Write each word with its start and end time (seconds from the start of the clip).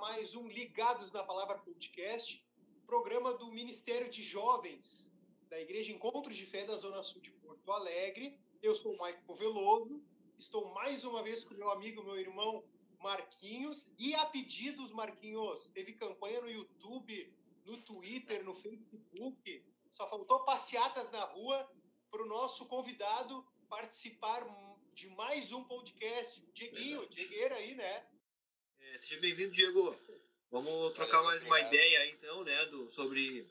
mais 0.00 0.34
um 0.34 0.48
Ligados 0.48 1.12
na 1.12 1.22
Palavra 1.22 1.58
podcast, 1.58 2.42
programa 2.86 3.34
do 3.34 3.52
Ministério 3.52 4.10
de 4.10 4.22
Jovens 4.22 5.12
da 5.50 5.60
Igreja 5.60 5.92
Encontros 5.92 6.38
de 6.38 6.46
Fé 6.46 6.64
da 6.64 6.76
Zona 6.76 7.02
Sul 7.02 7.20
de 7.20 7.30
Porto 7.32 7.70
Alegre. 7.70 8.34
Eu 8.62 8.74
sou 8.74 8.94
o 8.94 8.98
Maico 8.98 9.34
Veloso, 9.34 10.02
estou 10.38 10.72
mais 10.72 11.04
uma 11.04 11.22
vez 11.22 11.44
com 11.44 11.52
meu 11.52 11.70
amigo, 11.70 12.02
meu 12.02 12.18
irmão 12.18 12.64
Marquinhos, 12.98 13.86
e 13.98 14.14
a 14.14 14.24
pedidos, 14.24 14.90
Marquinhos, 14.90 15.68
teve 15.74 15.92
campanha 15.92 16.40
no 16.40 16.50
YouTube, 16.50 17.34
no 17.66 17.76
Twitter, 17.82 18.42
no 18.42 18.54
Facebook, 18.54 19.62
só 19.92 20.08
faltou 20.08 20.46
passeatas 20.46 21.10
na 21.12 21.24
rua 21.24 21.70
para 22.10 22.22
o 22.22 22.26
nosso 22.26 22.64
convidado 22.64 23.46
participar 23.68 24.46
de 24.94 25.08
mais 25.10 25.52
um 25.52 25.62
podcast. 25.64 26.42
Dieguinho, 26.54 27.06
Diegueira 27.10 27.56
aí, 27.56 27.74
né? 27.74 28.06
Seja 29.00 29.20
bem-vindo, 29.20 29.52
Diego. 29.52 29.96
Vamos 30.50 30.94
trocar 30.94 31.22
mais 31.22 31.42
uma 31.42 31.60
ideia 31.60 32.00
aí, 32.00 32.10
então, 32.10 32.44
né, 32.44 32.66
do, 32.66 32.90
sobre 32.92 33.46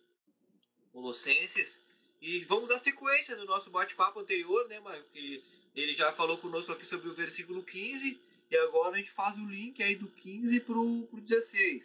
Colossenses. 0.91 1.83
E 2.21 2.45
vamos 2.45 2.69
dar 2.69 2.77
sequência 2.77 3.35
no 3.35 3.45
nosso 3.45 3.69
bate-papo 3.69 4.19
anterior, 4.19 4.67
né, 4.67 4.79
Maio? 4.79 5.03
Que 5.05 5.43
ele 5.75 5.95
já 5.95 6.13
falou 6.13 6.37
conosco 6.37 6.71
aqui 6.71 6.85
sobre 6.85 7.09
o 7.09 7.15
versículo 7.15 7.63
15. 7.63 8.19
E 8.51 8.57
agora 8.57 8.95
a 8.95 8.97
gente 8.97 9.11
faz 9.11 9.37
o 9.37 9.45
link 9.45 9.81
aí 9.81 9.95
do 9.95 10.07
15 10.07 10.59
pro, 10.61 11.07
pro 11.07 11.21
16. 11.21 11.83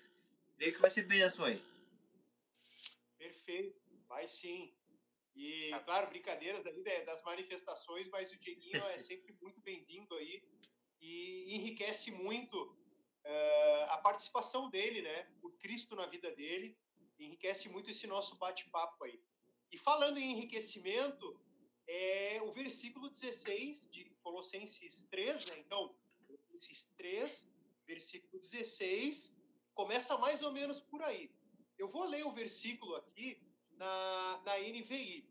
Creio 0.57 0.75
que 0.75 0.81
vai 0.81 0.91
ser 0.91 1.03
benção 1.03 1.45
aí. 1.45 1.63
Perfeito, 3.19 3.77
vai 4.09 4.27
sim. 4.27 4.73
E, 5.35 5.71
tá. 5.71 5.81
claro, 5.81 6.09
brincadeiras 6.09 6.67
ali 6.67 6.83
das 6.83 7.23
manifestações, 7.23 8.09
mas 8.09 8.31
o 8.31 8.37
Dieguinho 8.37 8.85
é 8.85 8.99
sempre 8.99 9.35
muito 9.41 9.61
bem-vindo 9.61 10.15
aí 10.17 10.43
e 11.01 11.55
enriquece 11.57 12.11
muito 12.11 12.84
uh, 13.25 13.91
a 13.91 13.99
participação 13.99 14.71
dele, 14.71 15.03
né? 15.03 15.29
O 15.43 15.51
Cristo 15.51 15.97
na 15.97 16.07
vida 16.07 16.31
dele, 16.35 16.77
enriquece 17.19 17.69
muito 17.69 17.91
esse 17.91 18.07
nosso 18.07 18.37
bate-papo 18.37 19.05
aí. 19.05 19.21
E 19.73 19.79
falando 19.79 20.19
em 20.19 20.33
enriquecimento, 20.33 21.41
é 21.87 22.41
o 22.43 22.53
versículo 22.53 23.09
16 23.11 23.91
de 23.91 24.05
Colossenses 24.23 25.05
3, 25.11 25.47
né? 25.47 25.59
Então, 25.59 25.95
Colossenses 26.27 26.87
3, 26.97 27.51
versículo 27.87 28.41
16, 28.43 29.33
começa 29.75 30.17
mais 30.17 30.43
ou 30.43 30.53
menos 30.53 30.81
por 30.81 31.03
aí. 31.03 31.31
Eu 31.79 31.89
vou 31.89 32.05
ler 32.05 32.25
o 32.25 32.33
versículo 32.33 32.95
aqui 32.97 33.41
na, 33.73 34.43
na 34.45 34.59
NVI. 34.59 35.29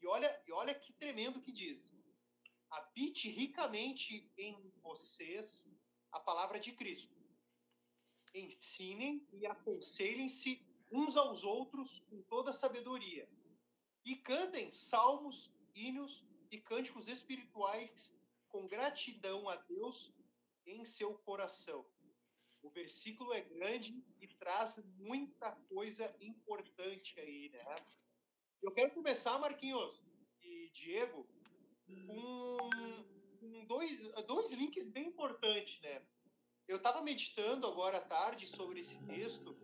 E 0.00 0.06
olha, 0.06 0.42
e 0.46 0.52
olha 0.52 0.74
que 0.74 0.92
tremendo 0.92 1.40
que 1.40 1.52
diz. 1.52 1.94
Habite 2.70 3.28
ricamente 3.28 4.30
em 4.38 4.72
vocês 4.82 5.66
a 6.12 6.20
palavra 6.20 6.60
de 6.60 6.72
Cristo. 6.72 7.19
Ensinem 8.34 9.26
e 9.32 9.46
aconselhem-se 9.46 10.60
uns 10.90 11.16
aos 11.16 11.44
outros 11.44 12.00
com 12.08 12.22
toda 12.22 12.52
sabedoria. 12.52 13.28
E 14.04 14.16
cantem 14.16 14.72
salmos, 14.72 15.50
hinos 15.74 16.24
e 16.50 16.58
cânticos 16.58 17.08
espirituais 17.08 18.14
com 18.48 18.66
gratidão 18.66 19.48
a 19.48 19.56
Deus 19.56 20.12
em 20.66 20.84
seu 20.84 21.14
coração. 21.18 21.84
O 22.62 22.70
versículo 22.70 23.32
é 23.32 23.40
grande 23.40 24.04
e 24.20 24.28
traz 24.28 24.76
muita 24.98 25.52
coisa 25.68 26.14
importante 26.20 27.18
aí, 27.18 27.48
né? 27.50 27.64
Eu 28.62 28.70
quero 28.72 28.90
começar, 28.90 29.38
Marquinhos 29.38 30.02
e 30.42 30.70
Diego, 30.74 31.26
com, 32.06 32.58
com 33.40 33.64
dois, 33.64 33.98
dois 34.26 34.50
links 34.50 34.86
bem 34.88 35.06
importantes, 35.08 35.80
né? 35.80 36.02
Eu 36.70 36.76
estava 36.76 37.02
meditando 37.02 37.66
agora 37.66 37.98
à 37.98 38.00
tarde 38.00 38.46
sobre 38.46 38.78
esse 38.78 38.96
texto 39.04 39.56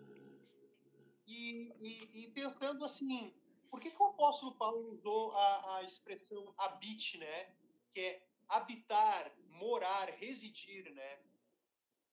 e, 1.24 1.72
e, 1.80 2.24
e, 2.24 2.30
pensando 2.32 2.84
assim, 2.84 3.32
por 3.70 3.78
que, 3.78 3.92
que 3.92 4.02
o 4.02 4.06
apóstolo 4.06 4.56
Paulo 4.56 4.90
usou 4.90 5.30
a, 5.36 5.76
a 5.76 5.82
expressão 5.84 6.52
habite, 6.58 7.16
né? 7.16 7.54
Que 7.94 8.00
é 8.00 8.26
habitar, 8.48 9.32
morar, 9.50 10.08
residir, 10.18 10.92
né? 10.92 11.20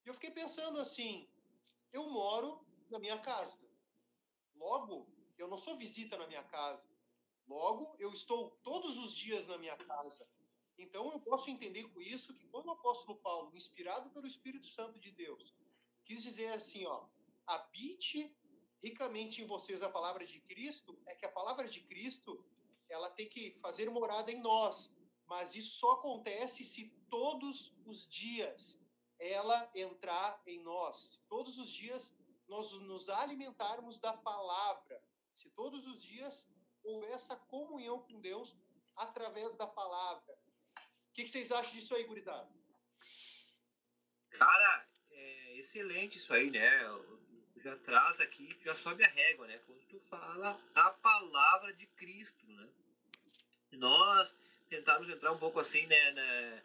E 0.05 0.09
eu 0.09 0.13
fiquei 0.13 0.29
pensando 0.29 0.79
assim, 0.79 1.27
eu 1.91 2.07
moro 2.11 2.63
na 2.91 2.99
minha 2.99 3.17
casa. 3.17 3.57
Logo, 4.55 5.07
eu 5.39 5.47
não 5.47 5.57
sou 5.57 5.75
visita 5.75 6.19
na 6.19 6.27
minha 6.27 6.43
casa. 6.43 6.87
Logo, 7.47 7.95
eu 7.97 8.13
estou 8.13 8.51
todos 8.61 8.95
os 8.95 9.15
dias 9.15 9.47
na 9.47 9.57
minha 9.57 9.75
casa. 9.75 10.23
Então, 10.77 11.11
eu 11.11 11.19
posso 11.19 11.49
entender 11.49 11.83
com 11.89 12.01
isso 12.01 12.33
que 12.33 12.47
quando 12.47 12.67
o 12.67 12.71
apóstolo 12.71 13.17
Paulo, 13.19 13.55
inspirado 13.55 14.09
pelo 14.09 14.27
Espírito 14.27 14.67
Santo 14.67 14.99
de 14.99 15.11
Deus, 15.11 15.53
quis 16.05 16.23
dizer 16.23 16.53
assim, 16.53 16.85
ó, 16.85 17.05
habite 17.45 18.35
ricamente 18.81 19.41
em 19.41 19.45
vocês 19.45 19.81
a 19.81 19.89
palavra 19.89 20.25
de 20.25 20.39
Cristo, 20.41 20.97
é 21.05 21.15
que 21.15 21.25
a 21.25 21.31
palavra 21.31 21.67
de 21.67 21.79
Cristo, 21.81 22.43
ela 22.89 23.09
tem 23.09 23.29
que 23.29 23.57
fazer 23.61 23.89
morada 23.89 24.31
em 24.31 24.41
nós. 24.41 24.91
Mas 25.25 25.55
isso 25.55 25.71
só 25.79 25.93
acontece 25.93 26.65
se 26.65 26.89
todos 27.09 27.73
os 27.85 28.07
dias 28.09 28.77
ela 29.17 29.69
entrar 29.73 30.41
em 30.45 30.61
nós. 30.61 31.19
Todos 31.29 31.57
os 31.57 31.71
dias 31.71 32.13
nós 32.47 32.71
nos 32.73 33.07
alimentarmos 33.09 33.97
da 33.99 34.13
palavra, 34.13 35.01
se 35.33 35.49
todos 35.51 35.87
os 35.87 36.03
dias 36.03 36.45
houver 36.83 37.11
essa 37.11 37.35
comunhão 37.35 37.99
com 37.99 38.19
Deus 38.19 38.53
através 38.95 39.55
da 39.55 39.65
palavra. 39.65 40.37
O 41.13 41.15
que, 41.15 41.27
vocês 41.27 41.51
acham 41.51 41.71
disso 41.73 41.93
aí, 41.93 42.05
gurizada? 42.05 42.49
Cara, 44.31 44.87
é 45.11 45.57
excelente 45.59 46.17
isso 46.17 46.33
aí, 46.33 46.49
né? 46.49 46.67
Já 47.57 47.77
traz 47.77 48.19
aqui, 48.19 48.57
já 48.65 48.73
sobe 48.73 49.03
a 49.03 49.07
régua, 49.07 49.45
né? 49.45 49.59
Quando 49.67 49.79
tu 49.89 49.99
fala 50.09 50.59
a 50.73 50.89
palavra 50.89 51.71
de 51.73 51.85
Cristo, 51.85 52.47
né? 52.47 52.67
Nós 53.73 54.35
tentarmos 54.67 55.07
entrar 55.07 55.31
um 55.31 55.37
pouco 55.37 55.59
assim, 55.59 55.85
né, 55.85 56.61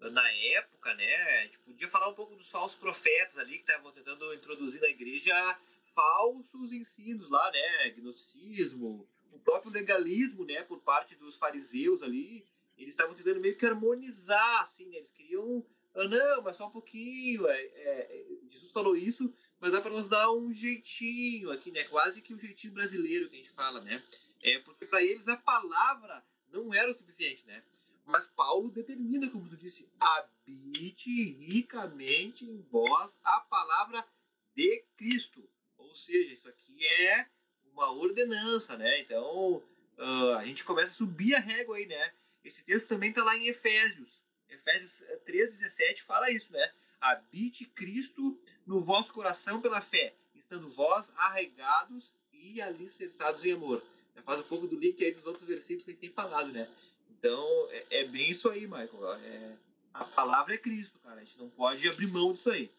na, 0.00 0.10
na 0.10 0.32
época, 0.32 0.92
né, 0.94 1.14
a 1.38 1.42
gente 1.44 1.58
podia 1.60 1.88
falar 1.88 2.08
um 2.08 2.14
pouco 2.14 2.34
dos 2.34 2.50
falsos 2.50 2.76
profetas 2.76 3.38
ali 3.38 3.58
que 3.58 3.70
estavam 3.70 3.92
tentando 3.92 4.34
introduzir 4.34 4.80
na 4.80 4.88
igreja 4.88 5.56
falsos 5.94 6.72
ensinos 6.72 7.30
lá, 7.30 7.48
né, 7.52 7.90
gnosticismo, 7.90 9.08
o 9.30 9.38
próprio 9.38 9.70
legalismo, 9.70 10.44
né, 10.44 10.64
por 10.64 10.80
parte 10.80 11.14
dos 11.14 11.36
fariseus 11.36 12.02
ali, 12.02 12.44
eles 12.76 12.92
estavam 12.92 13.14
tentando 13.14 13.40
meio 13.40 13.56
que 13.56 13.66
harmonizar, 13.66 14.62
assim, 14.62 14.86
né, 14.86 14.96
eles 14.96 15.10
queriam, 15.10 15.64
ah, 15.94 16.08
não, 16.08 16.42
mas 16.42 16.56
só 16.56 16.66
um 16.66 16.70
pouquinho, 16.70 17.46
é, 17.46 17.62
é, 17.62 18.26
Jesus 18.50 18.72
falou 18.72 18.96
isso, 18.96 19.32
mas 19.60 19.72
dá 19.72 19.80
para 19.80 19.92
nos 19.92 20.08
dar 20.08 20.30
um 20.32 20.52
jeitinho 20.52 21.50
aqui, 21.50 21.70
né, 21.70 21.84
quase 21.84 22.20
que 22.20 22.34
um 22.34 22.38
jeitinho 22.38 22.72
brasileiro 22.72 23.28
que 23.28 23.36
a 23.36 23.38
gente 23.38 23.52
fala, 23.52 23.80
né, 23.80 24.02
é 24.42 24.58
porque 24.60 24.86
para 24.86 25.02
eles 25.02 25.28
a 25.28 25.36
palavra 25.36 26.24
não 26.52 26.72
era 26.74 26.90
o 26.90 26.94
suficiente, 26.94 27.44
né, 27.46 27.62
mas 28.06 28.26
Paulo 28.26 28.70
determina, 28.70 29.30
como 29.30 29.48
tu 29.48 29.56
disse, 29.56 29.88
habite 29.98 31.32
ricamente 31.32 32.44
em 32.44 32.60
vós 32.70 33.10
a 33.24 33.40
palavra 33.40 34.06
de 34.54 34.84
Cristo. 34.96 35.42
Ou 35.78 35.94
seja, 35.94 36.34
isso 36.34 36.48
aqui 36.48 36.86
é 36.86 37.26
uma 37.72 37.90
ordenança, 37.90 38.76
né? 38.76 39.00
Então, 39.00 39.62
uh, 39.98 40.34
a 40.38 40.44
gente 40.44 40.64
começa 40.64 40.90
a 40.90 40.94
subir 40.94 41.34
a 41.34 41.40
régua 41.40 41.76
aí, 41.76 41.86
né? 41.86 42.12
Esse 42.44 42.62
texto 42.62 42.88
também 42.88 43.10
está 43.10 43.24
lá 43.24 43.36
em 43.36 43.48
Efésios. 43.48 44.22
Efésios 44.48 45.02
3,17 45.26 46.02
fala 46.02 46.30
isso, 46.30 46.52
né? 46.52 46.72
Habite 47.00 47.64
Cristo 47.66 48.38
no 48.66 48.80
vosso 48.80 49.12
coração 49.12 49.60
pela 49.60 49.80
fé, 49.80 50.14
estando 50.34 50.70
vós 50.70 51.10
arraigados 51.16 52.12
e 52.32 52.60
alicerçados 52.60 53.44
em 53.44 53.52
amor. 53.52 53.82
Já 54.14 54.22
faz 54.22 54.40
um 54.40 54.44
pouco 54.44 54.66
do 54.66 54.78
link 54.78 55.02
aí 55.04 55.12
dos 55.12 55.26
outros 55.26 55.46
versículos 55.46 55.84
que 55.84 55.90
a 55.90 55.94
gente 55.94 56.00
tem 56.00 56.10
falado, 56.10 56.52
né? 56.52 56.70
Então, 57.10 57.68
é, 57.70 58.02
é 58.02 58.04
bem 58.04 58.30
isso 58.30 58.48
aí, 58.48 58.66
Michael. 58.66 59.14
É, 59.14 59.56
a 59.92 60.04
palavra 60.04 60.54
é 60.54 60.58
Cristo, 60.58 60.98
cara. 61.00 61.20
A 61.20 61.24
gente 61.24 61.38
não 61.38 61.48
pode 61.50 61.88
abrir 61.88 62.06
mão 62.06 62.32
disso 62.32 62.50
aí. 62.50 62.70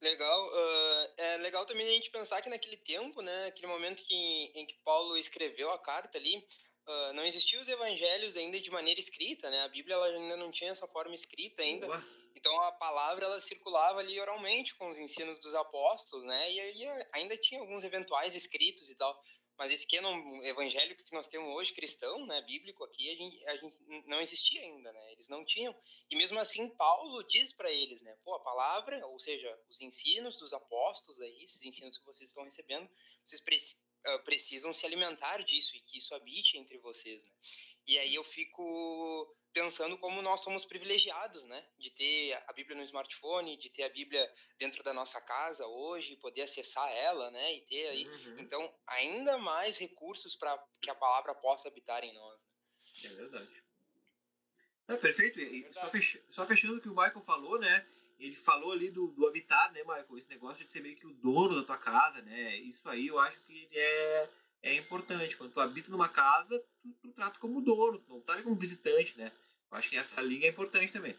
Legal. 0.00 0.48
Uh, 0.48 1.12
é 1.16 1.36
legal 1.38 1.66
também 1.66 1.86
a 1.86 1.90
gente 1.90 2.10
pensar 2.10 2.40
que 2.40 2.48
naquele 2.48 2.76
tempo, 2.76 3.20
né, 3.20 3.46
aquele 3.46 3.66
momento 3.66 4.02
que, 4.02 4.14
em 4.54 4.66
que 4.66 4.74
Paulo 4.84 5.16
escreveu 5.16 5.70
a 5.72 5.78
carta 5.78 6.16
ali, 6.16 6.42
uh, 6.90 7.12
não 7.12 7.24
existiam 7.24 7.62
os 7.62 7.68
evangelhos 7.68 8.36
ainda 8.36 8.60
de 8.60 8.70
maneira 8.70 8.98
escrita, 8.98 9.48
né? 9.50 9.60
A 9.62 9.68
Bíblia 9.68 9.94
ela 9.94 10.06
ainda 10.06 10.36
não 10.36 10.50
tinha 10.50 10.70
essa 10.70 10.86
forma 10.88 11.14
escrita 11.14 11.62
ainda. 11.62 11.86
Então 12.34 12.58
a 12.62 12.72
palavra 12.72 13.24
ela 13.24 13.40
circulava 13.40 14.00
ali 14.00 14.18
oralmente 14.18 14.74
com 14.74 14.88
os 14.88 14.98
ensinos 14.98 15.38
dos 15.40 15.54
apóstolos, 15.54 16.24
né? 16.24 16.52
E 16.52 16.60
aí 16.60 17.06
ainda 17.12 17.36
tinha 17.36 17.60
alguns 17.60 17.84
eventuais 17.84 18.34
escritos 18.34 18.88
e 18.88 18.94
tal. 18.94 19.18
Mas 19.58 19.72
esse 19.72 19.86
canon 19.86 20.42
evangélico 20.42 21.04
que 21.04 21.12
nós 21.12 21.28
temos 21.28 21.54
hoje, 21.54 21.74
cristão, 21.74 22.24
né, 22.24 22.40
bíblico 22.40 22.82
aqui, 22.82 23.10
a 23.10 23.14
gente, 23.14 23.46
a 23.46 23.56
gente 23.56 23.76
não 24.06 24.18
existia 24.18 24.62
ainda, 24.62 24.90
né? 24.90 25.12
Eles 25.12 25.28
não 25.28 25.44
tinham. 25.44 25.76
E 26.10 26.16
mesmo 26.16 26.38
assim, 26.38 26.66
Paulo 26.70 27.22
diz 27.24 27.52
para 27.52 27.70
eles, 27.70 28.00
né? 28.00 28.16
Pô, 28.24 28.34
a 28.34 28.40
palavra, 28.40 29.06
ou 29.08 29.20
seja, 29.20 29.54
os 29.68 29.78
ensinos 29.82 30.38
dos 30.38 30.54
apóstolos 30.54 31.20
aí, 31.20 31.44
esses 31.44 31.60
ensinos 31.60 31.98
que 31.98 32.06
vocês 32.06 32.30
estão 32.30 32.42
recebendo, 32.42 32.88
vocês 33.22 33.42
pre 33.42 33.58
uh, 34.06 34.24
precisam 34.24 34.72
se 34.72 34.86
alimentar 34.86 35.42
disso 35.42 35.76
e 35.76 35.80
que 35.80 35.98
isso 35.98 36.14
habite 36.14 36.58
entre 36.58 36.78
vocês, 36.78 37.22
né? 37.22 37.32
E 37.86 37.98
aí 37.98 38.14
eu 38.14 38.22
fico 38.22 39.36
pensando 39.52 39.98
como 39.98 40.22
nós 40.22 40.42
somos 40.42 40.64
privilegiados, 40.64 41.42
né? 41.44 41.66
De 41.78 41.90
ter 41.90 42.34
a 42.46 42.52
Bíblia 42.52 42.76
no 42.76 42.82
smartphone, 42.84 43.56
de 43.56 43.68
ter 43.70 43.82
a 43.82 43.88
Bíblia 43.88 44.32
dentro 44.58 44.82
da 44.82 44.92
nossa 44.92 45.20
casa 45.20 45.66
hoje, 45.66 46.16
poder 46.16 46.42
acessar 46.42 46.88
ela, 46.92 47.30
né? 47.30 47.54
E 47.54 47.60
ter 47.62 47.88
aí, 47.88 48.06
uhum. 48.06 48.38
então, 48.38 48.74
ainda 48.86 49.38
mais 49.38 49.76
recursos 49.76 50.34
para 50.36 50.56
que 50.80 50.90
a 50.90 50.94
palavra 50.94 51.34
possa 51.34 51.68
habitar 51.68 52.04
em 52.04 52.14
nós. 52.14 52.40
É 53.04 53.08
verdade. 53.08 53.62
É, 54.88 54.96
perfeito. 54.96 55.40
Só, 55.72 55.90
só, 56.32 56.46
fechando 56.46 56.78
o 56.78 56.80
que 56.80 56.88
o 56.88 56.94
Michael 56.94 57.22
falou, 57.22 57.58
né? 57.58 57.86
Ele 58.20 58.36
falou 58.36 58.72
ali 58.72 58.90
do, 58.90 59.08
do 59.08 59.26
habitar, 59.26 59.72
né, 59.72 59.80
Michael? 59.80 60.18
Esse 60.18 60.28
negócio 60.28 60.62
de 60.62 60.70
ser 60.70 60.80
meio 60.80 60.96
que 60.96 61.06
o 61.06 61.14
dono 61.14 61.56
da 61.56 61.64
tua 61.64 61.78
casa, 61.78 62.20
né? 62.20 62.54
Isso 62.56 62.86
aí 62.86 63.06
eu 63.06 63.18
acho 63.18 63.40
que 63.44 63.66
é, 63.72 64.28
é 64.62 64.76
importante. 64.76 65.36
Quando 65.38 65.54
tu 65.54 65.60
habita 65.60 65.90
numa 65.90 66.08
casa, 66.08 66.62
tu, 66.82 66.92
tu 67.00 67.12
trata 67.12 67.38
como 67.38 67.62
dono, 67.62 67.98
tu 67.98 68.10
não 68.10 68.20
tá 68.20 68.40
como 68.42 68.54
visitante, 68.54 69.16
né? 69.16 69.32
Eu 69.70 69.78
acho 69.78 69.88
que 69.88 69.96
essa 69.96 70.20
linha 70.20 70.46
é 70.46 70.50
importante 70.50 70.92
também. 70.92 71.18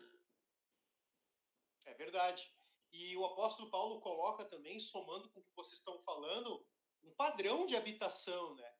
É 1.85 1.93
verdade. 1.95 2.47
E 2.91 3.17
o 3.17 3.25
apóstolo 3.25 3.71
Paulo 3.71 3.99
coloca 3.99 4.45
também, 4.45 4.79
somando 4.79 5.27
com 5.29 5.39
o 5.39 5.43
que 5.43 5.55
vocês 5.55 5.79
estão 5.79 5.97
falando, 6.03 6.63
um 7.03 7.11
padrão 7.15 7.65
de 7.65 7.75
habitação, 7.75 8.53
né? 8.53 8.73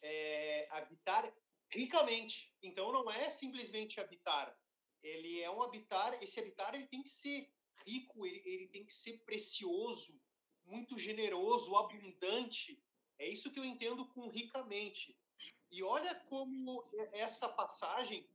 É, 0.00 0.68
habitar 0.70 1.28
ricamente. 1.70 2.54
Então 2.62 2.92
não 2.92 3.10
é 3.10 3.30
simplesmente 3.30 3.98
habitar. 3.98 4.56
Ele 5.02 5.40
é 5.40 5.50
um 5.50 5.62
habitar, 5.62 6.22
esse 6.22 6.38
habitar 6.38 6.72
ele 6.74 6.86
tem 6.86 7.02
que 7.02 7.10
ser 7.10 7.52
rico, 7.86 8.26
ele, 8.26 8.42
ele 8.44 8.68
tem 8.68 8.84
que 8.84 8.94
ser 8.94 9.18
precioso, 9.20 10.14
muito 10.66 10.98
generoso, 10.98 11.76
abundante. 11.76 12.78
É 13.18 13.28
isso 13.28 13.50
que 13.50 13.58
eu 13.58 13.64
entendo 13.64 14.06
com 14.06 14.28
ricamente. 14.28 15.16
E 15.70 15.82
olha 15.82 16.14
como 16.28 16.84
essa 17.12 17.48
passagem 17.48 18.26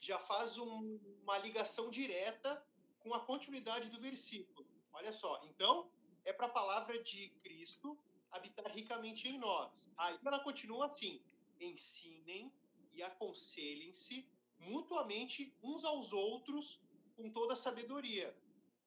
já 0.00 0.18
faz 0.20 0.56
um, 0.58 0.98
uma 1.22 1.38
ligação 1.38 1.90
direta 1.90 2.62
com 3.00 3.14
a 3.14 3.20
continuidade 3.20 3.88
do 3.88 4.00
versículo. 4.00 4.66
Olha 4.92 5.12
só, 5.12 5.40
então 5.44 5.90
é 6.24 6.32
para 6.32 6.46
a 6.46 6.50
palavra 6.50 7.02
de 7.02 7.28
Cristo 7.42 7.98
habitar 8.30 8.70
ricamente 8.72 9.28
em 9.28 9.38
nós. 9.38 9.90
Aí 9.96 10.18
ela 10.24 10.40
continua 10.40 10.86
assim: 10.86 11.20
ensinem 11.60 12.52
e 12.92 13.02
aconselhem-se 13.02 14.26
mutuamente 14.58 15.54
uns 15.62 15.84
aos 15.84 16.12
outros 16.12 16.80
com 17.16 17.30
toda 17.30 17.54
a 17.54 17.56
sabedoria. 17.56 18.34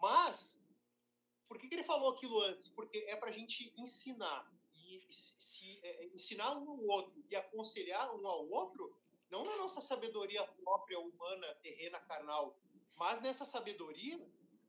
Mas, 0.03 0.53
por 1.47 1.57
que, 1.57 1.69
que 1.69 1.75
ele 1.75 1.85
falou 1.85 2.11
aquilo 2.11 2.41
antes? 2.41 2.67
Porque 2.67 2.97
é 3.07 3.15
para 3.15 3.29
a 3.29 3.31
gente 3.31 3.73
ensinar. 3.77 4.51
E 4.75 5.01
se, 5.39 5.79
é, 5.81 6.07
ensinar 6.07 6.57
um 6.57 6.71
ao 6.71 6.83
outro 6.83 7.23
e 7.29 7.33
aconselhar 7.37 8.13
um 8.13 8.27
ao 8.27 8.45
outro, 8.49 8.93
não 9.31 9.45
na 9.45 9.55
nossa 9.55 9.79
sabedoria 9.79 10.43
própria, 10.61 10.99
humana, 10.99 11.55
terrena, 11.63 12.01
carnal, 12.01 12.59
mas 12.97 13.21
nessa 13.21 13.45
sabedoria 13.45 14.19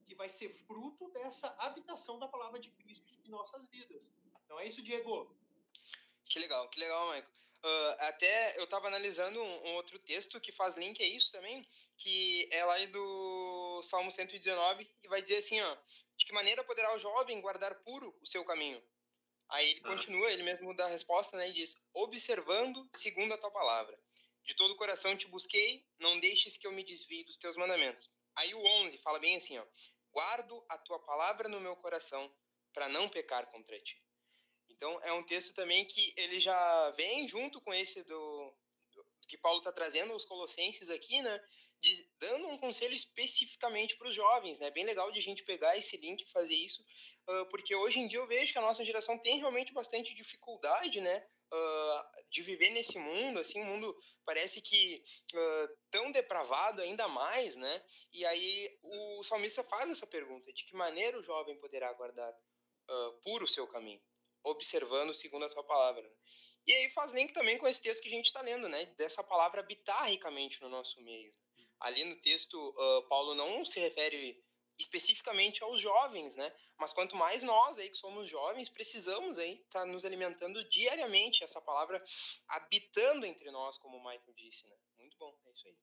que 0.06 0.14
vai 0.14 0.28
ser 0.28 0.50
fruto 0.68 1.10
dessa 1.10 1.48
habitação 1.58 2.16
da 2.20 2.28
palavra 2.28 2.60
de 2.60 2.70
Cristo 2.70 3.12
em 3.24 3.28
nossas 3.28 3.66
vidas. 3.66 4.14
Não 4.48 4.60
é 4.60 4.68
isso, 4.68 4.82
Diego? 4.82 5.34
Que 6.26 6.38
legal, 6.38 6.68
que 6.70 6.78
legal, 6.78 7.06
Michael. 7.08 7.34
Uh, 7.64 7.96
até 8.00 8.56
eu 8.58 8.64
estava 8.64 8.86
analisando 8.86 9.40
um, 9.40 9.66
um, 9.66 9.74
outro 9.74 9.98
texto 9.98 10.38
que 10.38 10.52
faz 10.52 10.76
link 10.76 11.02
a 11.02 11.06
isso 11.08 11.32
também, 11.32 11.66
que 11.96 12.46
é 12.52 12.62
lá 12.62 12.76
do 12.86 13.63
Salmo 13.82 14.10
119, 14.10 14.88
e 15.02 15.08
vai 15.08 15.22
dizer 15.22 15.38
assim, 15.38 15.60
ó, 15.60 15.76
de 16.16 16.24
que 16.24 16.32
maneira 16.32 16.62
poderá 16.64 16.94
o 16.94 16.98
jovem 16.98 17.40
guardar 17.40 17.74
puro 17.82 18.16
o 18.20 18.26
seu 18.26 18.44
caminho? 18.44 18.82
Aí 19.48 19.70
ele 19.70 19.80
ah. 19.84 19.88
continua, 19.88 20.30
ele 20.30 20.42
mesmo 20.42 20.74
dá 20.74 20.86
a 20.86 20.90
resposta, 20.90 21.36
né, 21.36 21.48
e 21.48 21.52
diz, 21.52 21.76
observando 21.92 22.88
segundo 22.94 23.34
a 23.34 23.38
tua 23.38 23.50
palavra. 23.50 23.98
De 24.44 24.54
todo 24.54 24.72
o 24.72 24.76
coração 24.76 25.16
te 25.16 25.26
busquei, 25.26 25.86
não 25.98 26.20
deixes 26.20 26.56
que 26.56 26.66
eu 26.66 26.72
me 26.72 26.84
desvie 26.84 27.24
dos 27.24 27.38
teus 27.38 27.56
mandamentos. 27.56 28.12
Aí 28.36 28.54
o 28.54 28.62
11 28.62 28.98
fala 28.98 29.18
bem 29.18 29.36
assim, 29.36 29.58
ó, 29.58 29.64
guardo 30.12 30.64
a 30.68 30.78
tua 30.78 30.98
palavra 31.00 31.48
no 31.48 31.60
meu 31.60 31.76
coração 31.76 32.32
para 32.72 32.88
não 32.88 33.08
pecar 33.08 33.46
contra 33.50 33.78
ti. 33.80 34.02
Então, 34.68 35.00
é 35.02 35.12
um 35.12 35.22
texto 35.22 35.54
também 35.54 35.84
que 35.84 36.12
ele 36.16 36.40
já 36.40 36.90
vem 36.90 37.26
junto 37.28 37.60
com 37.60 37.72
esse 37.72 38.02
do, 38.04 38.54
do 38.92 39.06
que 39.28 39.38
Paulo 39.38 39.58
está 39.58 39.72
trazendo 39.72 40.12
aos 40.12 40.24
Colossenses 40.24 40.90
aqui, 40.90 41.22
né? 41.22 41.42
De, 41.84 42.08
dando 42.18 42.48
um 42.48 42.58
conselho 42.58 42.94
especificamente 42.94 43.96
para 43.96 44.08
os 44.08 44.14
jovens, 44.14 44.58
né? 44.58 44.70
Bem 44.70 44.84
legal 44.84 45.12
de 45.12 45.18
a 45.18 45.22
gente 45.22 45.44
pegar 45.44 45.76
esse 45.76 45.96
link 45.98 46.22
e 46.22 46.30
fazer 46.30 46.54
isso, 46.54 46.82
uh, 47.28 47.46
porque 47.50 47.74
hoje 47.74 47.98
em 47.98 48.08
dia 48.08 48.18
eu 48.18 48.26
vejo 48.26 48.52
que 48.52 48.58
a 48.58 48.62
nossa 48.62 48.84
geração 48.84 49.18
tem 49.18 49.38
realmente 49.38 49.72
bastante 49.72 50.14
dificuldade, 50.14 51.00
né? 51.00 51.26
Uh, 51.52 52.30
de 52.30 52.42
viver 52.42 52.70
nesse 52.70 52.98
mundo, 52.98 53.38
assim, 53.38 53.60
um 53.60 53.66
mundo 53.66 53.96
parece 54.24 54.60
que 54.62 55.04
uh, 55.34 55.68
tão 55.90 56.10
depravado 56.10 56.80
ainda 56.80 57.06
mais, 57.06 57.54
né? 57.54 57.84
E 58.12 58.24
aí 58.24 58.78
o 58.82 59.22
salmista 59.22 59.62
faz 59.62 59.90
essa 59.90 60.06
pergunta: 60.06 60.52
de 60.52 60.64
que 60.64 60.74
maneira 60.74 61.18
o 61.18 61.22
jovem 61.22 61.56
poderá 61.58 61.92
guardar 61.92 62.32
uh, 62.32 63.12
puro 63.22 63.44
o 63.44 63.48
seu 63.48 63.66
caminho? 63.68 64.02
observando 64.44 65.14
segundo 65.14 65.46
a 65.46 65.48
tua 65.48 65.64
palavra. 65.64 66.02
Né? 66.02 66.10
E 66.66 66.72
aí 66.72 66.90
faz 66.90 67.12
link 67.12 67.32
também 67.32 67.58
com 67.58 67.66
esse 67.66 67.82
texto 67.82 68.02
que 68.02 68.08
a 68.08 68.12
gente 68.12 68.26
está 68.26 68.40
lendo, 68.42 68.68
né? 68.68 68.86
Dessa 68.96 69.22
palavra 69.22 69.60
habitar 69.60 70.06
ricamente 70.06 70.60
no 70.60 70.68
nosso 70.68 71.00
meio. 71.02 71.34
Ali 71.84 72.02
no 72.02 72.16
texto, 72.22 72.56
uh, 72.56 73.02
Paulo 73.08 73.34
não 73.34 73.62
se 73.62 73.78
refere 73.78 74.42
especificamente 74.78 75.62
aos 75.62 75.80
jovens, 75.82 76.34
né? 76.34 76.50
Mas 76.78 76.94
quanto 76.94 77.14
mais 77.14 77.42
nós 77.42 77.78
aí 77.78 77.90
que 77.90 77.96
somos 77.98 78.26
jovens, 78.26 78.70
precisamos 78.70 79.38
aí 79.38 79.60
estar 79.60 79.80
tá 79.80 79.86
nos 79.86 80.02
alimentando 80.02 80.66
diariamente 80.70 81.44
essa 81.44 81.60
palavra 81.60 82.02
habitando 82.48 83.26
entre 83.26 83.50
nós, 83.50 83.76
como 83.76 83.98
o 83.98 84.02
Michael 84.02 84.34
disse, 84.34 84.66
né? 84.66 84.76
Muito 84.96 85.14
bom, 85.18 85.38
é 85.44 85.50
isso 85.52 85.68
aí. 85.68 85.76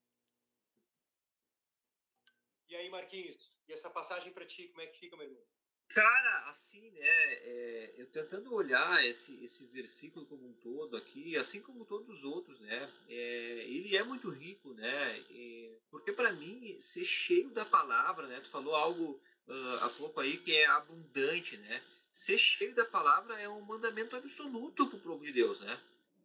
E 2.70 2.76
aí, 2.78 2.90
Marquinhos, 2.90 3.54
e 3.68 3.74
essa 3.74 3.92
passagem 3.92 4.34
para 4.34 4.48
ti, 4.48 4.70
como 4.70 4.82
é 4.82 4.88
que 4.88 4.98
fica, 4.98 5.16
meu 5.16 5.28
irmão? 5.28 5.44
Cara, 5.94 6.50
assim, 6.50 6.90
né, 6.92 7.00
é, 7.02 7.96
eu 7.98 8.08
tentando 8.08 8.54
olhar 8.54 9.06
esse, 9.06 9.44
esse 9.44 9.66
versículo 9.68 10.26
como 10.26 10.48
um 10.48 10.54
todo 10.54 10.96
aqui, 10.96 11.38
assim 11.38 11.62
como 11.62 11.86
todos 11.86 12.08
os 12.08 12.24
outros, 12.24 12.60
né, 12.62 12.90
é, 13.10 13.66
ele 13.68 13.98
é 13.98 14.04
muito 14.04 14.30
rico, 14.30 14.74
né, 14.74 15.20
é, 15.30 15.78
porque 15.90 16.14
para 16.14 16.32
mim, 16.32 16.80
ser 16.80 17.04
cheio 17.04 17.50
da 17.50 17.66
palavra, 17.66 18.26
né, 18.28 18.40
tu 18.40 18.50
falou 18.50 18.74
algo 18.74 19.22
uh, 19.48 19.76
há 19.82 19.90
pouco 19.90 20.22
aí 20.22 20.38
que 20.38 20.56
é 20.56 20.66
abundante, 20.68 21.58
né, 21.58 21.84
ser 22.12 22.38
cheio 22.38 22.74
da 22.74 22.86
palavra 22.86 23.38
é 23.40 23.50
um 23.50 23.62
mandamento 23.62 24.16
absoluto 24.16 24.88
pro 24.88 25.00
povo 25.00 25.26
de 25.26 25.34
Deus, 25.34 25.60
né, 25.60 25.78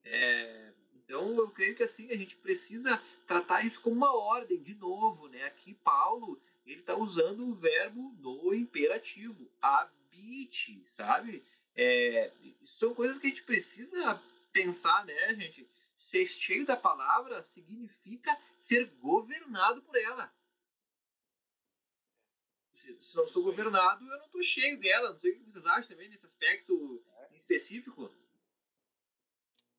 é, 0.05 0.73
então 0.95 1.37
eu 1.37 1.51
creio 1.51 1.75
que 1.75 1.83
assim, 1.83 2.09
a 2.13 2.17
gente 2.17 2.37
precisa 2.37 3.03
tratar 3.27 3.67
isso 3.67 3.81
como 3.81 3.97
uma 3.97 4.15
ordem, 4.15 4.63
de 4.63 4.75
novo, 4.77 5.27
né, 5.27 5.45
aqui 5.45 5.75
Paulo 5.83 6.41
ele 6.67 6.81
está 6.81 6.97
usando 6.97 7.47
o 7.47 7.55
verbo 7.55 8.13
no 8.19 8.53
imperativo. 8.53 9.51
Habite, 9.61 10.85
sabe? 10.95 11.45
É, 11.75 12.33
são 12.79 12.95
coisas 12.95 13.19
que 13.19 13.27
a 13.27 13.31
gente 13.31 13.45
precisa 13.45 14.23
pensar, 14.53 15.05
né, 15.05 15.35
gente? 15.35 15.69
Ser 16.11 16.27
cheio 16.27 16.67
da 16.67 16.77
palavra 16.77 17.43
significa 17.55 18.37
ser 18.59 18.87
governado 18.97 19.83
por 19.83 19.97
ela. 19.97 20.33
Se, 22.73 23.01
se 23.01 23.17
não 23.17 23.27
sou 23.29 23.43
governado, 23.43 24.05
eu 24.05 24.19
não 24.19 24.27
estou 24.27 24.43
cheio 24.43 24.79
dela. 24.79 25.13
Não 25.13 25.19
sei 25.19 25.33
o 25.33 25.35
que 25.35 25.45
vocês 25.45 25.67
acham 25.67 25.89
também 25.89 26.09
nesse 26.09 26.27
aspecto 26.27 27.05
específico. 27.33 28.11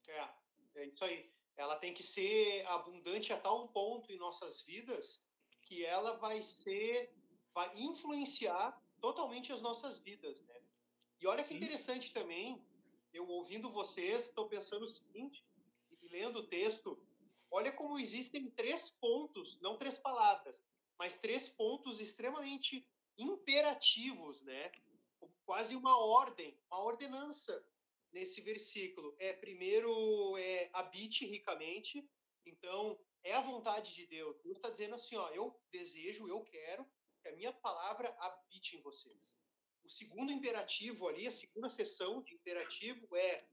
É, 0.08 0.30
é 0.76 0.86
isso 0.86 1.04
aí. 1.04 1.30
Ela 1.56 1.76
tem 1.78 1.94
que 1.94 2.04
ser 2.04 2.66
abundante 2.68 3.34
a 3.34 3.38
tal 3.38 3.68
ponto 3.70 4.12
em 4.12 4.18
nossas 4.18 4.62
vidas 4.62 5.22
que 5.68 5.86
ela 5.86 6.18
vai 6.18 6.42
ser, 6.42 7.14
vai 7.54 7.78
influenciar 7.78 8.82
totalmente 9.02 9.52
as 9.52 9.62
nossas 9.62 9.98
vidas, 10.00 10.42
né? 10.46 10.62
E 11.20 11.28
olha 11.28 11.44
Sim. 11.44 11.50
que 11.50 11.56
interessante 11.56 12.14
também, 12.14 12.66
eu 13.14 13.28
ouvindo 13.28 13.72
vocês, 13.72 14.26
estou 14.26 14.48
pensando 14.48 14.86
o 14.86 14.90
seguinte, 14.90 15.44
e 16.02 16.08
lendo 16.08 16.40
o 16.40 16.48
texto, 16.48 16.98
olha 17.52 17.72
como 17.72 18.00
existem 18.00 18.50
três 18.52 18.90
pontos, 19.02 19.60
não 19.60 19.78
três 19.78 19.98
palavras, 19.98 20.58
mas 20.98 21.20
três 21.20 21.50
pontos 21.50 22.00
extremamente 22.00 22.88
imperativos, 23.18 24.42
né? 24.44 24.72
Quase 25.46 25.76
uma 25.76 25.98
ordem, 25.98 26.58
uma 26.72 26.82
ordenança 26.84 27.66
nesse 28.14 28.42
versículo. 28.42 29.16
É 29.20 29.34
primeiro 29.34 30.38
é 30.38 30.70
habite 30.74 31.26
ricamente, 31.26 32.08
então 32.46 32.98
é 33.24 33.34
a 33.34 33.42
vontade 33.42 33.94
de 33.94 34.06
Deus. 34.08 34.40
Deus 34.42 34.58
está 34.58 34.70
dizendo 34.70 34.96
assim, 34.96 35.16
ó, 35.16 35.30
eu 35.30 35.60
desejo, 35.72 36.28
eu 36.28 36.44
quero 36.44 36.86
que 37.22 37.28
a 37.28 37.36
minha 37.36 37.54
palavra 37.54 38.16
habite 38.20 38.76
em 38.76 38.82
vocês. 38.82 39.38
O 39.84 39.90
segundo 39.90 40.32
imperativo 40.32 41.08
ali, 41.08 41.28
a 41.28 41.32
segunda 41.32 41.70
sessão 41.70 42.22
de 42.22 42.34
imperativo 42.36 43.16
é 43.16 43.48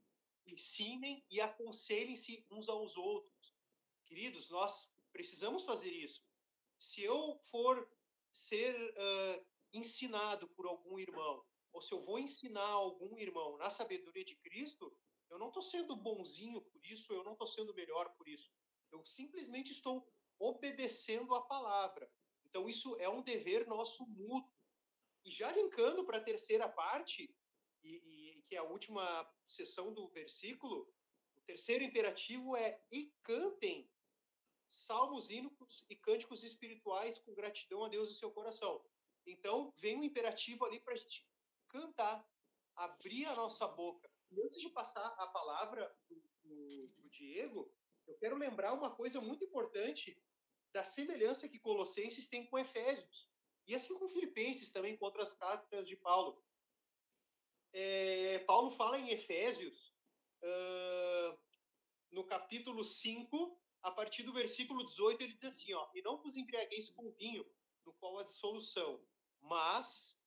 ensinem 0.45 1.25
e 1.29 1.41
aconselhem-se 1.41 2.45
uns 2.51 2.69
aos 2.69 2.95
outros. 2.95 3.55
Queridos, 4.05 4.49
nós 4.49 4.89
precisamos 5.11 5.63
fazer 5.63 5.89
isso. 5.89 6.21
Se 6.79 7.01
eu 7.01 7.39
for 7.49 7.89
ser 8.31 8.75
uh, 8.75 9.45
ensinado 9.73 10.47
por 10.49 10.65
algum 10.67 10.99
irmão, 10.99 11.43
ou 11.71 11.81
se 11.81 11.91
eu 11.93 12.03
vou 12.03 12.19
ensinar 12.19 12.67
algum 12.67 13.17
irmão 13.17 13.57
na 13.57 13.69
sabedoria 13.69 14.23
de 14.23 14.35
Cristo, 14.35 14.95
eu 15.29 15.39
não 15.39 15.47
estou 15.47 15.63
sendo 15.63 15.95
bonzinho 15.95 16.61
por 16.61 16.85
isso, 16.85 17.11
eu 17.11 17.23
não 17.23 17.33
estou 17.33 17.47
sendo 17.47 17.73
melhor 17.73 18.09
por 18.15 18.27
isso. 18.27 18.51
Eu 18.95 19.05
simplesmente 19.05 19.73
estou 19.73 20.07
obedecendo 20.39 21.35
a 21.35 21.41
palavra. 21.41 22.09
Então, 22.45 22.69
isso 22.69 22.95
é 22.97 23.09
um 23.09 23.21
dever 23.21 23.67
nosso 23.67 24.05
mútuo. 24.07 24.53
E 25.25 25.31
já 25.31 25.51
linkando 25.51 26.05
para 26.05 26.17
a 26.19 26.23
terceira 26.23 26.69
parte, 26.69 27.35
e, 27.83 27.89
e, 27.89 28.43
que 28.43 28.55
é 28.55 28.59
a 28.59 28.63
última 28.63 29.29
sessão 29.47 29.93
do 29.93 30.07
versículo, 30.09 30.89
o 31.35 31.41
terceiro 31.41 31.83
imperativo 31.83 32.55
é: 32.55 32.81
e 32.89 33.11
cantem 33.21 33.89
salmos, 34.69 35.29
hinos 35.29 35.85
e 35.89 35.95
cânticos 35.95 36.43
espirituais 36.43 37.17
com 37.19 37.33
gratidão 37.33 37.83
a 37.83 37.89
Deus 37.89 38.09
no 38.09 38.15
seu 38.15 38.31
coração. 38.31 38.81
Então, 39.25 39.73
vem 39.77 39.97
um 39.97 40.03
imperativo 40.03 40.63
ali 40.63 40.79
para 40.79 40.93
a 40.93 40.97
gente 40.97 41.27
cantar, 41.67 42.25
abrir 42.75 43.25
a 43.25 43.35
nossa 43.35 43.67
boca. 43.67 44.09
E 44.31 44.41
antes 44.41 44.61
de 44.61 44.69
passar 44.69 45.07
a 45.17 45.27
palavra 45.27 45.93
para 46.07 46.53
o 46.53 47.09
Diego, 47.09 47.71
eu 48.07 48.17
quero 48.17 48.37
lembrar 48.37 48.73
uma 48.73 48.93
coisa 48.95 49.19
muito 49.19 49.43
importante 49.43 50.17
da 50.73 50.83
semelhança 50.83 51.47
que 51.47 51.59
Colossenses 51.59 52.27
tem 52.27 52.45
com 52.47 52.59
Efésios, 52.59 53.29
e 53.67 53.73
assim 53.73 53.97
com 53.97 54.09
Filipenses 54.09 54.71
também, 54.71 54.97
com 54.97 55.05
outras 55.05 55.33
cartas 55.33 55.87
de 55.87 55.95
Paulo. 55.95 56.43
É, 57.73 58.39
Paulo 58.39 58.71
fala 58.71 58.99
em 58.99 59.09
Efésios, 59.09 59.93
uh, 60.43 61.39
no 62.11 62.23
capítulo 62.25 62.83
5, 62.83 63.59
a 63.83 63.91
partir 63.91 64.23
do 64.23 64.33
versículo 64.33 64.85
18, 64.85 65.21
ele 65.23 65.33
diz 65.33 65.45
assim: 65.45 65.73
ó, 65.73 65.89
E 65.93 66.01
não 66.01 66.21
vos 66.21 66.37
embriagueis 66.37 66.89
com 66.89 67.11
vinho, 67.13 67.45
no 67.85 67.93
qual 67.93 68.19
há 68.19 68.23
dissolução, 68.23 69.03
mas 69.41 70.17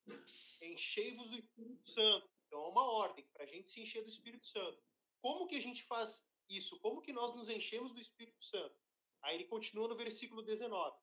enchei-vos 0.61 1.31
do 1.31 1.39
Espírito 1.39 1.89
Santo. 1.91 2.29
Então 2.47 2.65
é 2.65 2.69
uma 2.69 2.85
ordem 2.85 3.25
para 3.33 3.45
a 3.45 3.47
gente 3.47 3.71
se 3.71 3.81
encher 3.81 4.03
do 4.03 4.09
Espírito 4.09 4.47
Santo. 4.47 4.83
Como 5.21 5.47
que 5.47 5.57
a 5.57 5.61
gente 5.61 5.85
faz 5.85 6.25
isso? 6.49 6.79
Como 6.81 7.03
que 7.03 7.13
nós 7.13 7.35
nos 7.35 7.49
enchemos 7.49 7.93
do 7.93 8.01
Espírito 8.01 8.43
Santo? 8.45 8.75
Aí 9.23 9.35
ele 9.35 9.45
continua 9.45 9.89
no 9.89 9.97
versículo 9.97 10.43
19: 10.43 10.97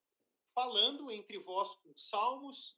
falando 0.54 1.12
entre 1.12 1.38
vós 1.40 1.76
com 1.78 1.96
salmos, 1.96 2.78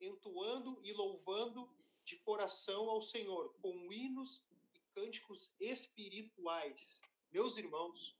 entoando 0.00 0.78
e 0.82 0.92
louvando 0.92 1.68
de 2.04 2.16
coração 2.18 2.88
ao 2.90 3.02
Senhor, 3.02 3.54
com 3.60 3.92
hinos 3.92 4.42
e 4.74 4.80
cânticos 4.94 5.50
espirituais. 5.60 7.00
Meus 7.30 7.56
irmãos, 7.56 8.16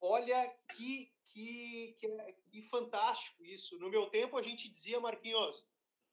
olha 0.00 0.48
que, 0.76 1.12
que, 1.28 1.96
que, 2.00 2.08
que 2.50 2.62
fantástico 2.68 3.44
isso. 3.44 3.78
No 3.78 3.88
meu 3.88 4.10
tempo, 4.10 4.36
a 4.36 4.42
gente 4.42 4.68
dizia, 4.68 5.00
Marquinhos, 5.00 5.64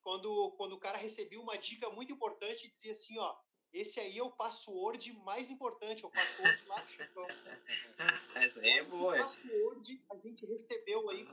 quando, 0.01 0.51
quando 0.51 0.73
o 0.73 0.79
cara 0.79 0.97
recebia 0.97 1.41
uma 1.41 1.57
dica 1.57 1.89
muito 1.89 2.13
importante, 2.13 2.69
dizia 2.69 2.91
assim, 2.91 3.17
ó, 3.17 3.35
esse 3.79 3.99
aí 3.99 4.17
é 4.17 4.23
o 4.23 4.31
password 4.31 5.13
mais 5.23 5.49
importante, 5.49 6.03
é 6.03 6.07
o 6.07 6.11
password 6.11 6.63
lá 6.67 6.81
do 6.81 6.89
chefão. 6.89 7.27
Essa 8.35 8.59
aí 8.59 8.69
é 8.69 8.83
boa. 8.83 9.13
Que 9.13 9.19
password 9.19 10.01
a 10.09 10.15
gente 10.17 10.45
recebeu 10.45 11.09
aí, 11.09 11.25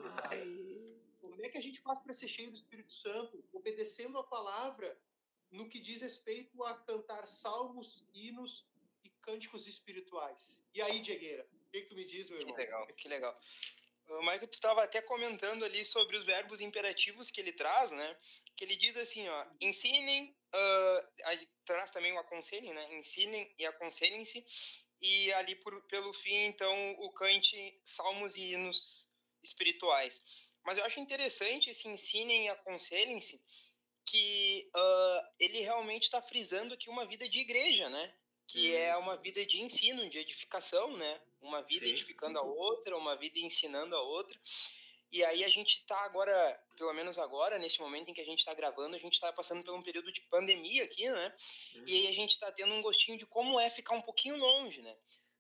Como 1.20 1.44
é 1.44 1.48
que 1.48 1.58
a 1.58 1.62
gente 1.62 1.80
faz 1.80 1.98
para 2.00 2.12
ser 2.12 2.28
cheio 2.28 2.50
do 2.50 2.56
Espírito 2.56 2.92
Santo? 2.92 3.42
Obedecendo 3.52 4.18
a 4.18 4.24
palavra 4.24 4.96
no 5.50 5.68
que 5.68 5.80
diz 5.80 6.02
respeito 6.02 6.62
a 6.64 6.74
cantar 6.74 7.26
salmos, 7.26 8.04
hinos 8.12 8.66
e 9.02 9.08
cânticos 9.22 9.66
espirituais. 9.66 10.62
E 10.74 10.82
aí, 10.82 11.00
Diegueira, 11.00 11.46
o 11.52 11.70
que, 11.70 11.82
que 11.82 11.88
tu 11.88 11.94
me 11.94 12.04
diz, 12.04 12.28
meu 12.28 12.40
irmão? 12.40 12.54
Que 12.54 12.60
legal, 12.60 12.86
que 12.86 13.08
legal. 13.08 13.40
O 14.08 14.18
Michael, 14.20 14.48
tu 14.48 14.54
estava 14.54 14.82
até 14.82 15.00
comentando 15.00 15.64
ali 15.64 15.84
sobre 15.84 16.16
os 16.16 16.24
verbos 16.24 16.60
imperativos 16.60 17.30
que 17.30 17.40
ele 17.40 17.52
traz, 17.52 17.90
né? 17.90 18.16
Que 18.56 18.64
ele 18.64 18.76
diz 18.76 18.96
assim, 18.96 19.26
ó, 19.28 19.46
ensinem, 19.60 20.36
uh, 20.54 21.08
aí 21.25 21.49
traz 21.64 21.90
também 21.90 22.12
o 22.12 22.18
aconselhem, 22.18 22.73
né? 22.73 22.94
Ensinem 22.94 23.52
e 23.58 23.66
aconselhem-se. 23.66 24.44
E 25.00 25.32
ali 25.34 25.56
por, 25.56 25.82
pelo 25.82 26.12
fim, 26.14 26.44
então, 26.44 26.92
o 27.00 27.11
cante 27.12 27.78
salmos 27.84 28.37
e 28.37 28.52
hinos 28.52 29.08
espirituais. 29.42 30.23
Mas 30.64 30.78
eu 30.78 30.84
acho 30.84 31.00
interessante 31.00 31.68
esse 31.68 31.87
ensinem 31.88 32.46
e 32.46 32.49
aconselhem-se, 32.49 33.40
que 34.06 34.70
uh, 34.75 35.28
ele 35.38 35.61
realmente 35.61 36.04
está 36.04 36.23
frisando 36.23 36.75
aqui 36.75 36.88
uma 36.88 37.04
vida 37.06 37.28
de 37.28 37.38
igreja, 37.38 37.88
né? 37.90 38.14
Que 38.46 38.73
hum. 38.73 38.76
é 38.76 38.96
uma 38.96 39.16
vida 39.16 39.44
de 39.44 39.61
ensino, 39.61 40.08
de 40.08 40.18
edificação, 40.18 40.96
né? 40.96 41.20
Uma 41.40 41.62
vida 41.62 41.84
Sim. 41.84 41.92
edificando 41.92 42.38
a 42.38 42.42
outra, 42.42 42.96
uma 42.96 43.16
vida 43.16 43.38
ensinando 43.40 43.94
a 43.94 44.02
outra. 44.02 44.38
E 45.14 45.25
aí 45.25 45.44
a 45.44 45.49
gente 45.49 45.78
está 45.78 45.97
agora, 46.00 46.61
pelo 46.76 46.92
menos 46.92 47.16
agora, 47.21 47.56
nesse 47.56 47.80
momento 47.80 48.11
em 48.11 48.12
que 48.12 48.21
a 48.21 48.25
gente 48.25 48.40
está 48.40 48.52
gravando, 48.52 48.97
a 48.97 48.99
gente 48.99 49.12
está 49.12 49.33
passando 49.33 49.62
por 49.62 49.73
um 49.73 49.80
período 49.80 50.11
de 50.11 50.21
pandemia 50.23 50.83
aqui, 50.83 51.09
né? 51.09 51.33
Uhum. 51.76 51.85
E 51.87 51.92
aí 52.00 52.09
a 52.09 52.12
gente 52.12 52.33
está 52.33 52.50
tendo 52.50 52.75
um 52.75 52.83
gostinho 52.83 53.16
de 53.16 53.25
como 53.25 53.61
é 53.61 53.71
ficar 53.71 53.94
um 53.94 54.02
pouquinho 54.02 54.37
longe, 54.37 54.83
né? 54.83 54.92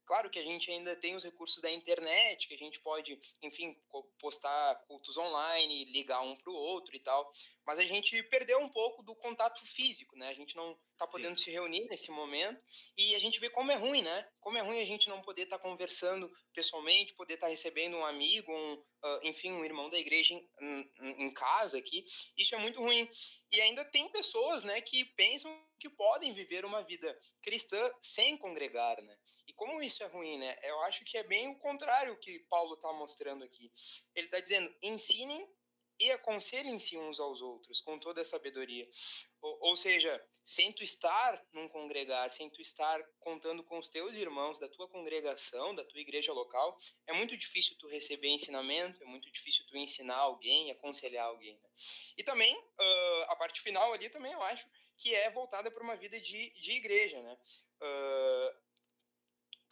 Claro 0.06 0.28
que 0.28 0.38
a 0.38 0.42
gente 0.42 0.70
ainda 0.70 0.94
tem 0.96 1.16
os 1.16 1.24
recursos 1.24 1.62
da 1.62 1.70
internet, 1.70 2.46
que 2.46 2.54
a 2.54 2.58
gente 2.58 2.78
pode, 2.80 3.18
enfim, 3.42 3.74
postar 4.18 4.74
cultos 4.86 5.16
online, 5.16 5.86
ligar 5.86 6.20
um 6.20 6.36
para 6.36 6.52
o 6.52 6.56
outro 6.56 6.94
e 6.94 7.00
tal, 7.00 7.30
mas 7.66 7.78
a 7.78 7.84
gente 7.84 8.22
perdeu 8.24 8.58
um 8.58 8.68
pouco 8.68 9.02
do 9.02 9.14
contato 9.16 9.64
físico, 9.64 10.16
né? 10.16 10.28
A 10.28 10.34
gente 10.34 10.54
não 10.54 10.78
está 10.92 11.06
podendo 11.06 11.38
Sim. 11.38 11.44
se 11.44 11.50
reunir 11.50 11.86
nesse 11.88 12.10
momento 12.10 12.60
e 12.96 13.14
a 13.14 13.18
gente 13.18 13.40
vê 13.40 13.48
como 13.48 13.72
é 13.72 13.76
ruim, 13.76 14.02
né? 14.02 14.28
Como 14.40 14.58
é 14.58 14.60
ruim 14.60 14.80
a 14.80 14.84
gente 14.84 15.08
não 15.08 15.22
poder 15.22 15.42
estar 15.42 15.56
tá 15.58 15.62
conversando 15.62 16.30
pessoalmente, 16.52 17.14
poder 17.14 17.34
estar 17.34 17.46
tá 17.46 17.50
recebendo 17.50 17.96
um 17.96 18.04
amigo, 18.04 18.52
um, 18.52 18.74
uh, 18.74 19.20
enfim, 19.22 19.52
um 19.52 19.64
irmão 19.64 19.88
da 19.88 19.98
igreja 19.98 20.34
em, 20.34 20.90
em, 21.00 21.24
em 21.24 21.32
casa 21.32 21.78
aqui. 21.78 22.04
Isso 22.36 22.54
é 22.54 22.58
muito 22.58 22.80
ruim. 22.80 23.08
E 23.50 23.60
ainda 23.60 23.84
tem 23.86 24.08
pessoas, 24.10 24.64
né, 24.64 24.80
que 24.80 25.04
pensam 25.16 25.50
que 25.80 25.88
podem 25.88 26.34
viver 26.34 26.64
uma 26.64 26.82
vida 26.82 27.18
cristã 27.42 27.90
sem 28.00 28.36
congregar, 28.36 29.00
né? 29.02 29.16
Como 29.56 29.82
isso 29.82 30.02
é 30.02 30.06
ruim, 30.06 30.38
né? 30.38 30.56
Eu 30.62 30.80
acho 30.82 31.04
que 31.04 31.16
é 31.16 31.22
bem 31.22 31.48
o 31.48 31.58
contrário 31.58 32.18
que 32.18 32.40
Paulo 32.50 32.74
está 32.74 32.92
mostrando 32.92 33.44
aqui. 33.44 33.72
Ele 34.14 34.26
está 34.26 34.40
dizendo: 34.40 34.74
ensinem 34.82 35.48
e 35.98 36.10
aconselhem-se 36.12 36.98
uns 36.98 37.20
aos 37.20 37.40
outros 37.40 37.80
com 37.80 37.98
toda 37.98 38.20
a 38.20 38.24
sabedoria. 38.24 38.88
Ou, 39.40 39.58
ou, 39.68 39.76
seja, 39.76 40.22
sem 40.44 40.72
tu 40.72 40.82
estar 40.82 41.42
num 41.52 41.68
congregar, 41.68 42.32
sem 42.32 42.50
tu 42.50 42.60
estar 42.60 43.02
contando 43.20 43.62
com 43.64 43.78
os 43.78 43.88
teus 43.88 44.14
irmãos 44.14 44.58
da 44.58 44.68
tua 44.68 44.88
congregação, 44.88 45.74
da 45.74 45.84
tua 45.84 46.00
igreja 46.00 46.32
local, 46.32 46.76
é 47.06 47.12
muito 47.12 47.36
difícil 47.36 47.76
tu 47.78 47.88
receber 47.88 48.28
ensinamento, 48.28 49.02
é 49.02 49.06
muito 49.06 49.30
difícil 49.30 49.64
tu 49.66 49.76
ensinar 49.76 50.16
alguém, 50.16 50.70
aconselhar 50.70 51.26
alguém. 51.26 51.54
Né? 51.54 51.68
E 52.18 52.24
também, 52.24 52.56
uh, 52.56 53.22
a 53.28 53.36
parte 53.36 53.60
final 53.60 53.92
ali 53.92 54.10
também 54.10 54.32
eu 54.32 54.42
acho 54.42 54.66
que 54.96 55.14
é 55.14 55.30
voltada 55.30 55.70
para 55.70 55.82
uma 55.82 55.96
vida 55.96 56.20
de, 56.20 56.50
de 56.50 56.72
igreja, 56.72 57.20
né? 57.20 57.38
Uh, 57.80 58.63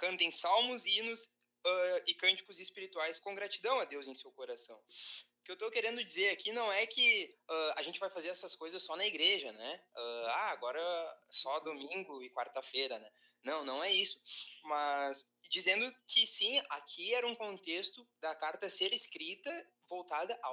cantem 0.03 0.33
salmos, 0.33 0.85
hinos 0.85 1.31
uh, 1.65 2.03
e 2.09 2.15
cânticos 2.15 2.59
espirituais 2.59 3.21
com 3.21 3.37
gratidão 3.37 3.79
a 3.79 3.85
Deus 3.85 4.09
em 4.09 4.15
seu 4.15 4.33
coração. 4.33 4.77
O 4.77 5.45
que 5.45 5.53
eu 5.53 5.55
estou 5.55 5.71
querendo 5.71 6.03
dizer 6.03 6.31
aqui 6.31 6.53
não 6.53 6.73
é 6.73 6.85
que 6.87 7.37
uh, 7.49 7.73
a 7.77 7.83
gente 7.83 8.01
vai 8.01 8.11
fazer 8.11 8.31
essas 8.31 8.57
coisas 8.57 8.83
só 8.83 8.97
na 8.97 9.07
igreja, 9.07 9.53
né? 9.53 9.85
Uh, 9.95 10.27
ah, 10.27 10.51
agora 10.51 10.83
só 11.31 11.61
domingo 11.61 12.21
e 12.21 12.31
quarta-feira, 12.31 12.99
né? 12.99 13.13
Não, 13.45 13.65
não 13.65 13.83
é 13.83 13.93
isso. 13.93 14.21
Mas 14.65 15.25
dizendo 15.49 15.89
que 16.09 16.27
sim, 16.27 16.61
aqui 16.69 17.15
era 17.15 17.27
um 17.27 17.35
contexto 17.37 18.05
da 18.21 18.35
carta 18.35 18.69
ser 18.69 18.93
escrita 18.93 19.51
voltada 19.89 20.37
a 20.43 20.53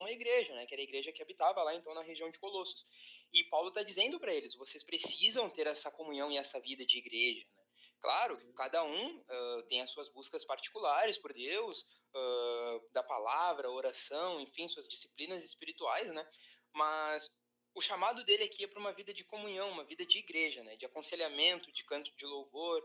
uma 0.00 0.10
igreja, 0.10 0.54
né? 0.54 0.66
Que 0.66 0.74
era 0.74 0.82
a 0.82 0.84
igreja 0.84 1.12
que 1.12 1.22
habitava 1.22 1.62
lá 1.62 1.74
então 1.74 1.94
na 1.94 2.02
região 2.02 2.30
de 2.30 2.38
Colossos. 2.38 2.86
E 3.32 3.42
Paulo 3.44 3.68
está 3.68 3.82
dizendo 3.82 4.20
para 4.20 4.34
eles: 4.34 4.54
vocês 4.54 4.82
precisam 4.82 5.48
ter 5.48 5.66
essa 5.66 5.90
comunhão 5.90 6.30
e 6.30 6.36
essa 6.36 6.60
vida 6.60 6.84
de 6.84 6.98
igreja. 6.98 7.46
Né? 7.56 7.63
Claro 8.04 8.36
que 8.36 8.52
cada 8.52 8.84
um 8.84 9.16
uh, 9.16 9.62
tem 9.62 9.80
as 9.80 9.90
suas 9.90 10.10
buscas 10.10 10.44
particulares 10.44 11.16
por 11.16 11.32
Deus, 11.32 11.86
uh, 12.14 12.92
da 12.92 13.02
palavra, 13.02 13.70
oração, 13.70 14.38
enfim, 14.42 14.68
suas 14.68 14.86
disciplinas 14.86 15.42
espirituais, 15.42 16.12
né? 16.12 16.28
Mas 16.74 17.34
o 17.74 17.80
chamado 17.80 18.22
dele 18.22 18.44
aqui 18.44 18.64
é 18.64 18.66
para 18.66 18.78
uma 18.78 18.92
vida 18.92 19.14
de 19.14 19.24
comunhão, 19.24 19.70
uma 19.70 19.84
vida 19.84 20.04
de 20.04 20.18
igreja, 20.18 20.62
né? 20.64 20.76
De 20.76 20.84
aconselhamento, 20.84 21.72
de 21.72 21.82
canto 21.84 22.14
de 22.14 22.26
louvor. 22.26 22.82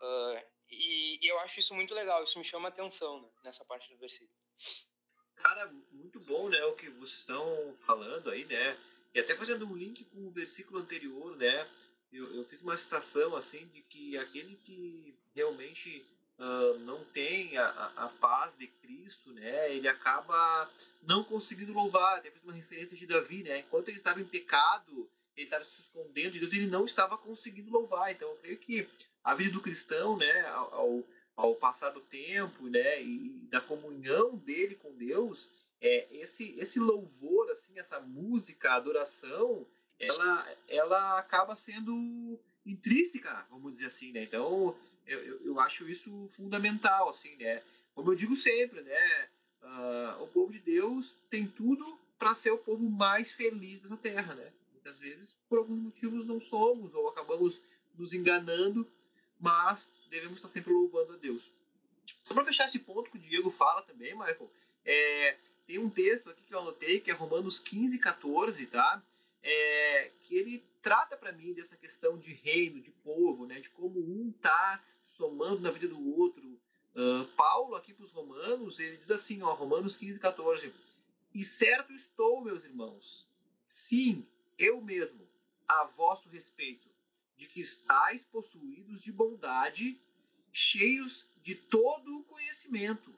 Uh, 0.00 0.46
e, 0.70 1.18
e, 1.20 1.26
eu 1.26 1.40
acho 1.40 1.58
isso 1.58 1.74
muito 1.74 1.92
legal, 1.92 2.22
isso 2.22 2.38
me 2.38 2.44
chama 2.44 2.68
a 2.68 2.70
atenção 2.70 3.20
né? 3.20 3.28
nessa 3.42 3.64
parte 3.64 3.92
do 3.92 3.98
versículo. 3.98 4.38
Cara, 5.34 5.66
muito 5.90 6.20
bom, 6.20 6.48
né, 6.48 6.64
o 6.66 6.76
que 6.76 6.88
vocês 6.90 7.18
estão 7.18 7.76
falando 7.84 8.30
aí, 8.30 8.44
né? 8.44 8.78
E 9.12 9.18
até 9.18 9.34
fazendo 9.34 9.66
um 9.66 9.76
link 9.76 10.04
com 10.04 10.28
o 10.28 10.30
versículo 10.30 10.78
anterior, 10.78 11.36
né? 11.36 11.68
Eu, 12.12 12.34
eu 12.34 12.44
fiz 12.44 12.60
uma 12.62 12.76
citação 12.76 13.36
assim 13.36 13.66
de 13.68 13.82
que 13.82 14.16
aquele 14.18 14.56
que 14.56 15.14
realmente 15.34 16.04
uh, 16.38 16.78
não 16.80 17.04
tem 17.06 17.56
a, 17.56 17.92
a, 17.96 18.08
paz 18.20 18.56
de 18.58 18.66
Cristo, 18.66 19.32
né, 19.32 19.74
ele 19.74 19.86
acaba 19.88 20.70
não 21.02 21.22
conseguindo 21.24 21.72
louvar. 21.72 22.18
Até 22.18 22.30
fiz 22.30 22.42
uma 22.42 22.52
referência 22.52 22.96
de 22.96 23.06
Davi, 23.06 23.42
né? 23.42 23.60
Enquanto 23.60 23.88
ele 23.88 23.98
estava 23.98 24.20
em 24.20 24.26
pecado, 24.26 25.08
ele 25.36 25.46
estava 25.46 25.64
se 25.64 25.82
escondendo 25.82 26.32
de 26.32 26.40
Deus, 26.40 26.52
ele 26.52 26.66
não 26.66 26.84
estava 26.84 27.16
conseguindo 27.16 27.70
louvar. 27.70 28.10
Então, 28.10 28.28
eu 28.28 28.36
creio 28.36 28.58
que 28.58 28.88
a 29.22 29.34
vida 29.34 29.52
do 29.52 29.62
cristão, 29.62 30.16
né, 30.16 30.46
ao, 30.48 31.04
ao 31.36 31.54
passar 31.56 31.90
do 31.90 32.00
tempo, 32.00 32.68
né, 32.68 33.02
e 33.02 33.46
da 33.50 33.60
comunhão 33.60 34.36
dele 34.36 34.74
com 34.74 34.94
Deus, 34.96 35.48
é 35.80 36.08
esse 36.16 36.58
esse 36.58 36.78
louvor, 36.78 37.50
assim, 37.50 37.78
essa 37.78 38.00
música, 38.00 38.72
adoração, 38.72 39.66
ela, 40.00 40.56
ela 40.68 41.18
acaba 41.18 41.54
sendo 41.54 42.38
intrínseca, 42.64 43.46
vamos 43.50 43.74
dizer 43.74 43.86
assim, 43.86 44.12
né? 44.12 44.24
Então, 44.24 44.74
eu, 45.06 45.18
eu, 45.20 45.46
eu 45.46 45.60
acho 45.60 45.88
isso 45.88 46.28
fundamental, 46.34 47.10
assim, 47.10 47.36
né? 47.36 47.62
como 47.94 48.12
eu 48.12 48.16
digo 48.16 48.34
sempre, 48.34 48.80
né? 48.80 49.28
Uh, 49.62 50.22
o 50.22 50.28
povo 50.28 50.52
de 50.52 50.58
Deus 50.58 51.14
tem 51.28 51.46
tudo 51.46 51.98
para 52.18 52.34
ser 52.34 52.50
o 52.50 52.58
povo 52.58 52.88
mais 52.88 53.30
feliz 53.32 53.80
dessa 53.82 53.96
terra, 53.96 54.34
né? 54.34 54.50
Muitas 54.72 54.98
vezes, 54.98 55.36
por 55.48 55.58
alguns 55.58 55.78
motivos, 55.78 56.26
não 56.26 56.40
somos 56.40 56.94
ou 56.94 57.08
acabamos 57.08 57.60
nos 57.96 58.14
enganando, 58.14 58.86
mas 59.38 59.86
devemos 60.08 60.36
estar 60.36 60.48
sempre 60.48 60.72
louvando 60.72 61.12
a 61.12 61.16
Deus. 61.16 61.42
Só 62.24 62.32
para 62.32 62.44
fechar 62.44 62.66
esse 62.68 62.78
ponto 62.78 63.10
que 63.10 63.18
o 63.18 63.20
Diego 63.20 63.50
fala 63.50 63.82
também, 63.82 64.14
Michael, 64.14 64.50
é, 64.84 65.36
tem 65.66 65.78
um 65.78 65.90
texto 65.90 66.30
aqui 66.30 66.42
que 66.42 66.54
eu 66.54 66.60
anotei, 66.60 67.00
que 67.00 67.10
é 67.10 67.14
Romanos 67.14 67.58
15, 67.58 67.98
14, 67.98 68.66
tá? 68.66 69.02
É, 69.42 70.12
que 70.20 70.36
ele 70.36 70.64
trata 70.82 71.16
para 71.16 71.32
mim 71.32 71.52
dessa 71.52 71.76
questão 71.76 72.18
de 72.18 72.32
reino, 72.32 72.80
de 72.80 72.90
povo, 72.90 73.46
né? 73.46 73.60
De 73.60 73.70
como 73.70 73.98
um 73.98 74.32
tá 74.32 74.84
somando 75.02 75.60
na 75.60 75.70
vida 75.70 75.88
do 75.88 76.18
outro. 76.18 76.58
Uh, 76.94 77.24
Paulo, 77.36 77.76
aqui 77.76 77.94
para 77.94 78.04
os 78.04 78.12
romanos, 78.12 78.78
ele 78.78 78.96
diz 78.96 79.10
assim, 79.10 79.42
ó, 79.42 79.52
Romanos 79.54 79.96
15, 79.96 80.18
14. 80.18 80.72
E 81.32 81.44
certo 81.44 81.92
estou, 81.92 82.42
meus 82.42 82.64
irmãos, 82.64 83.26
sim, 83.66 84.26
eu 84.58 84.80
mesmo, 84.80 85.26
a 85.68 85.84
vosso 85.84 86.28
respeito, 86.28 86.88
de 87.36 87.46
que 87.46 87.60
estáis 87.60 88.24
possuídos 88.24 89.02
de 89.02 89.12
bondade, 89.12 89.98
cheios 90.52 91.26
de 91.42 91.54
todo 91.54 92.18
o 92.18 92.24
conhecimento, 92.24 93.14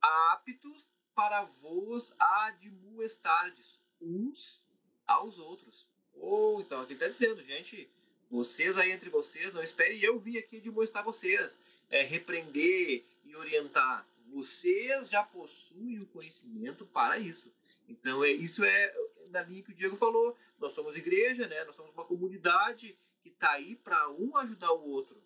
aptos 0.00 0.88
para 1.14 1.44
vos 1.44 2.10
admoestardes 2.18 3.78
uns 4.00 4.64
aos 5.10 5.38
outros. 5.38 5.86
Ou 6.14 6.60
então 6.60 6.80
aqui 6.80 6.92
está 6.92 7.08
dizendo, 7.08 7.42
gente, 7.42 7.90
vocês 8.30 8.78
aí 8.78 8.92
entre 8.92 9.10
vocês, 9.10 9.52
não 9.52 9.62
esperem 9.62 10.00
eu 10.00 10.18
vir 10.18 10.38
aqui 10.38 10.58
admoestar 10.58 11.04
vocês, 11.04 11.58
é, 11.90 12.02
repreender 12.02 13.04
e 13.24 13.34
orientar. 13.34 14.06
Vocês 14.28 15.10
já 15.10 15.24
possuem 15.24 16.00
o 16.00 16.06
conhecimento 16.06 16.86
para 16.86 17.18
isso. 17.18 17.52
Então 17.88 18.22
é 18.22 18.30
isso 18.30 18.64
é 18.64 18.94
na 19.30 19.42
linha 19.42 19.62
que 19.62 19.72
o 19.72 19.74
Diego 19.74 19.96
falou. 19.96 20.36
Nós 20.60 20.72
somos 20.72 20.96
igreja, 20.96 21.48
né? 21.48 21.64
Nós 21.64 21.74
somos 21.74 21.92
uma 21.92 22.04
comunidade 22.04 22.96
que 23.20 23.30
está 23.30 23.52
aí 23.52 23.74
para 23.74 24.08
um 24.10 24.36
ajudar 24.36 24.72
o 24.72 24.88
outro. 24.88 25.20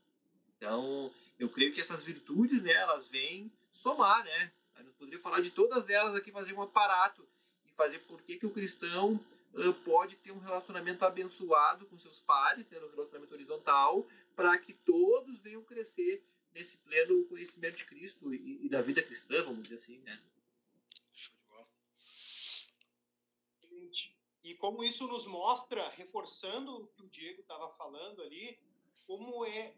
Então 0.56 1.12
eu 1.38 1.50
creio 1.50 1.74
que 1.74 1.80
essas 1.80 2.02
virtudes, 2.02 2.62
né? 2.62 2.72
Elas 2.72 3.06
vêm 3.08 3.52
somar, 3.70 4.24
né? 4.24 4.50
Eu 4.78 4.92
poderia 4.92 5.20
falar 5.20 5.40
de 5.40 5.50
todas 5.50 5.90
elas 5.90 6.14
aqui, 6.14 6.32
fazer 6.32 6.54
um 6.54 6.62
aparato 6.62 7.26
e 7.66 7.72
fazer 7.72 7.98
por 8.00 8.22
que, 8.22 8.38
que 8.38 8.46
o 8.46 8.50
cristão 8.50 9.20
pode 9.84 10.16
ter 10.16 10.32
um 10.32 10.38
relacionamento 10.38 11.04
abençoado 11.04 11.87
com 11.87 11.99
seus 11.99 12.20
pares, 12.20 12.66
tendo 12.68 12.87
um 12.87 12.90
relacionamento 12.90 13.34
horizontal, 13.34 14.06
para 14.34 14.58
que 14.58 14.73
todos 14.73 15.40
venham 15.40 15.62
crescer 15.62 16.25
nesse 16.52 16.76
pleno 16.78 17.25
conhecimento 17.26 17.76
de 17.76 17.84
Cristo 17.84 18.32
e, 18.32 18.64
e 18.64 18.68
da 18.68 18.80
vida 18.80 19.02
cristã, 19.02 19.42
vamos 19.42 19.64
dizer 19.64 19.76
assim, 19.76 19.99
né? 19.99 20.20
E 24.44 24.54
como 24.56 24.84
isso 24.84 25.06
nos 25.06 25.26
mostra, 25.26 25.88
reforçando 25.90 26.76
o 26.76 26.87
que 26.88 27.02
o 27.02 27.08
Diego 27.08 27.40
estava 27.40 27.68
falando 27.76 28.23
ali, 28.23 28.58
como 29.06 29.44
é, 29.46 29.75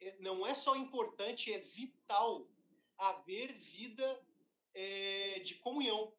é, 0.00 0.16
não 0.20 0.46
é 0.46 0.54
só 0.54 0.76
importante, 0.76 1.50
é 1.50 1.58
vital 1.58 2.46
haver 2.98 3.54
vida 3.54 4.22
é, 4.74 5.40
de 5.40 5.54
comunhão, 5.56 6.12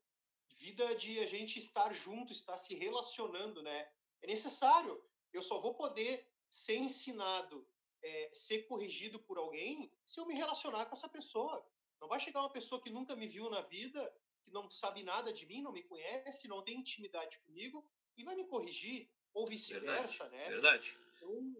vida 0.63 0.95
de 0.95 1.19
a 1.19 1.25
gente 1.25 1.59
estar 1.59 1.93
junto, 1.93 2.31
estar 2.31 2.57
se 2.57 2.73
relacionando, 2.73 3.61
né? 3.61 3.79
É 4.21 4.27
necessário. 4.27 5.03
Eu 5.33 5.43
só 5.43 5.59
vou 5.59 5.73
poder 5.73 6.25
ser 6.49 6.77
ensinado, 6.77 7.67
é, 8.01 8.29
ser 8.33 8.59
corrigido 8.69 9.19
por 9.19 9.37
alguém 9.37 9.91
se 10.05 10.19
eu 10.19 10.25
me 10.25 10.35
relacionar 10.35 10.85
com 10.85 10.95
essa 10.95 11.09
pessoa. 11.09 11.55
Não 11.99 12.07
vai 12.07 12.19
chegar 12.21 12.39
uma 12.39 12.49
pessoa 12.59 12.81
que 12.81 12.89
nunca 12.89 13.13
me 13.13 13.27
viu 13.27 13.49
na 13.49 13.61
vida, 13.61 14.01
que 14.45 14.51
não 14.51 14.71
sabe 14.71 15.03
nada 15.03 15.33
de 15.33 15.45
mim, 15.45 15.61
não 15.61 15.73
me 15.73 15.83
conhece, 15.83 16.47
não 16.47 16.61
tem 16.61 16.79
intimidade 16.79 17.37
comigo 17.39 17.85
e 18.15 18.23
vai 18.23 18.35
me 18.35 18.45
corrigir, 18.45 19.09
ou 19.33 19.45
vice-versa, 19.45 20.29
né? 20.29 20.49
Verdade. 20.49 20.97
Então, 21.17 21.53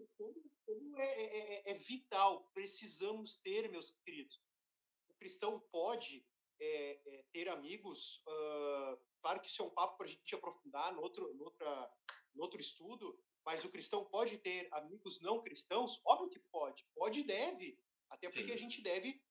é, 0.96 1.04
é, 1.04 1.26
é, 1.26 1.70
é, 1.72 1.74
vital, 1.74 2.48
precisamos 2.54 3.36
ter, 3.38 3.68
meus 3.70 3.90
queridos. 4.04 4.40
O 5.10 5.14
cristão 5.14 5.60
pode 5.70 6.24
é, 6.64 7.00
é, 7.06 7.24
ter 7.32 7.48
amigos. 7.48 8.22
Uh, 8.26 8.98
claro 9.20 9.40
que 9.40 9.48
isso 9.48 9.62
é 9.62 9.64
um 9.64 9.70
papo 9.70 9.96
para 9.96 10.06
a 10.06 10.08
gente 10.08 10.34
aprofundar 10.34 10.92
no 10.94 11.02
outro, 11.02 11.32
no, 11.34 11.44
outra, 11.44 11.92
no 12.34 12.42
outro 12.42 12.60
estudo, 12.60 13.18
mas 13.44 13.64
o 13.64 13.70
cristão 13.70 14.04
pode 14.04 14.38
ter 14.38 14.68
amigos 14.72 15.20
não 15.20 15.42
cristãos? 15.42 16.00
Óbvio 16.04 16.30
que 16.30 16.38
pode, 16.38 16.84
pode 16.94 17.20
e 17.20 17.24
deve, 17.24 17.78
até 18.10 18.28
porque 18.28 18.48
Sim. 18.48 18.54
a 18.54 18.56
gente 18.56 18.82
deve 18.82 19.22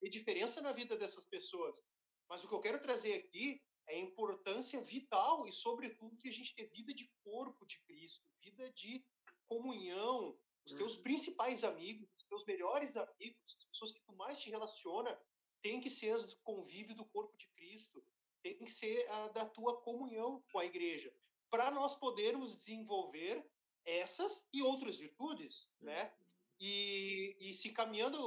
ter 0.00 0.08
diferença 0.08 0.60
na 0.60 0.72
vida 0.72 0.96
dessas 0.96 1.24
pessoas. 1.26 1.80
Mas 2.28 2.42
o 2.42 2.48
que 2.48 2.54
eu 2.54 2.60
quero 2.60 2.82
trazer 2.82 3.14
aqui 3.14 3.62
é 3.88 3.96
a 3.96 4.00
importância 4.00 4.80
vital 4.82 5.46
e, 5.46 5.52
sobretudo, 5.52 6.16
que 6.16 6.28
a 6.28 6.32
gente 6.32 6.54
ter 6.54 6.66
vida 6.66 6.92
de 6.92 7.10
corpo 7.24 7.66
de 7.66 7.78
Cristo, 7.80 8.24
vida 8.40 8.70
de 8.70 9.04
comunhão, 9.46 10.38
os 10.64 10.74
teus 10.74 10.96
uhum. 10.96 11.02
principais 11.02 11.64
amigos, 11.64 12.08
os 12.16 12.24
teus 12.24 12.44
melhores 12.44 12.96
amigos, 12.96 13.56
as 13.58 13.64
pessoas 13.66 13.92
que 13.92 14.00
tu 14.02 14.12
mais 14.14 14.38
te 14.38 14.50
relaciona, 14.50 15.18
tem 15.62 15.80
que 15.80 15.90
ser 15.90 16.16
o 16.16 16.36
convívio 16.42 16.94
do 16.94 17.04
corpo 17.04 17.36
de 17.36 17.46
Cristo, 17.48 18.04
tem 18.42 18.56
que 18.58 18.70
ser 18.70 19.08
a 19.10 19.28
da 19.28 19.46
tua 19.46 19.80
comunhão 19.82 20.42
com 20.50 20.58
a 20.58 20.64
igreja, 20.64 21.12
para 21.50 21.70
nós 21.70 21.94
podermos 21.96 22.56
desenvolver 22.56 23.44
essas 23.84 24.46
e 24.52 24.62
outras 24.62 24.96
virtudes, 24.96 25.68
né? 25.80 26.12
E, 26.58 27.36
e 27.40 27.54
se 27.54 27.68
encaminhando, 27.68 28.18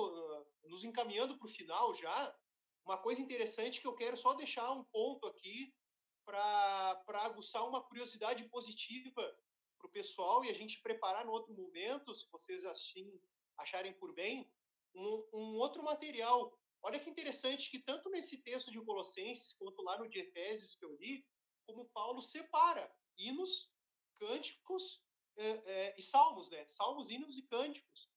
nos 0.63 0.84
encaminhando 0.84 1.38
para 1.38 1.48
o 1.48 1.52
final 1.52 1.93
já, 1.93 2.36
uma 2.86 2.98
coisa 2.98 3.22
interessante 3.22 3.80
que 3.80 3.88
eu 3.88 3.96
quero 3.96 4.17
só 4.17 4.34
deixar 4.34 4.72
um 4.72 4.84
ponto 4.86 5.28
aqui 5.28 5.74
para 6.26 7.04
aguçar 7.26 7.67
uma 7.67 7.82
curiosidade 7.82 8.43
positiva 8.46 9.38
para 9.78 9.88
o 9.88 9.91
pessoal 9.91 10.43
e 10.43 10.50
a 10.50 10.54
gente 10.54 10.82
preparar 10.82 11.26
no 11.26 11.32
outro 11.32 11.54
momento, 11.54 12.13
se 12.15 12.26
vocês 12.32 12.65
assim 12.65 13.19
acharem 13.58 13.93
por 13.93 14.13
bem, 14.13 14.50
um, 14.96 15.28
um 15.34 15.56
outro 15.56 15.84
material 15.84 16.58
Olha 16.84 17.00
que 17.00 17.10
interessante 17.10 17.72
que 17.72 17.80
tanto 17.80 18.10
nesse 18.10 18.38
texto 18.38 18.69
de 18.69 18.84
Colossenses 18.84 19.54
quanto 19.54 19.82
lá 19.82 19.98
no 19.98 20.10
de 20.10 20.19
Efésios 20.19 20.76
que 20.76 20.84
eu 20.84 20.96
li, 20.98 21.26
como 21.65 21.89
Paulo 21.89 22.22
separa 22.22 22.93
hinos, 23.17 23.72
cânticos 24.19 25.02
é, 25.38 25.50
é, 25.50 25.96
e 25.98 26.04
salmos, 26.04 26.50
né? 26.50 26.65
Salmos, 26.67 27.10
hinos 27.10 27.38
e 27.38 27.41
cânticos. 27.43 28.10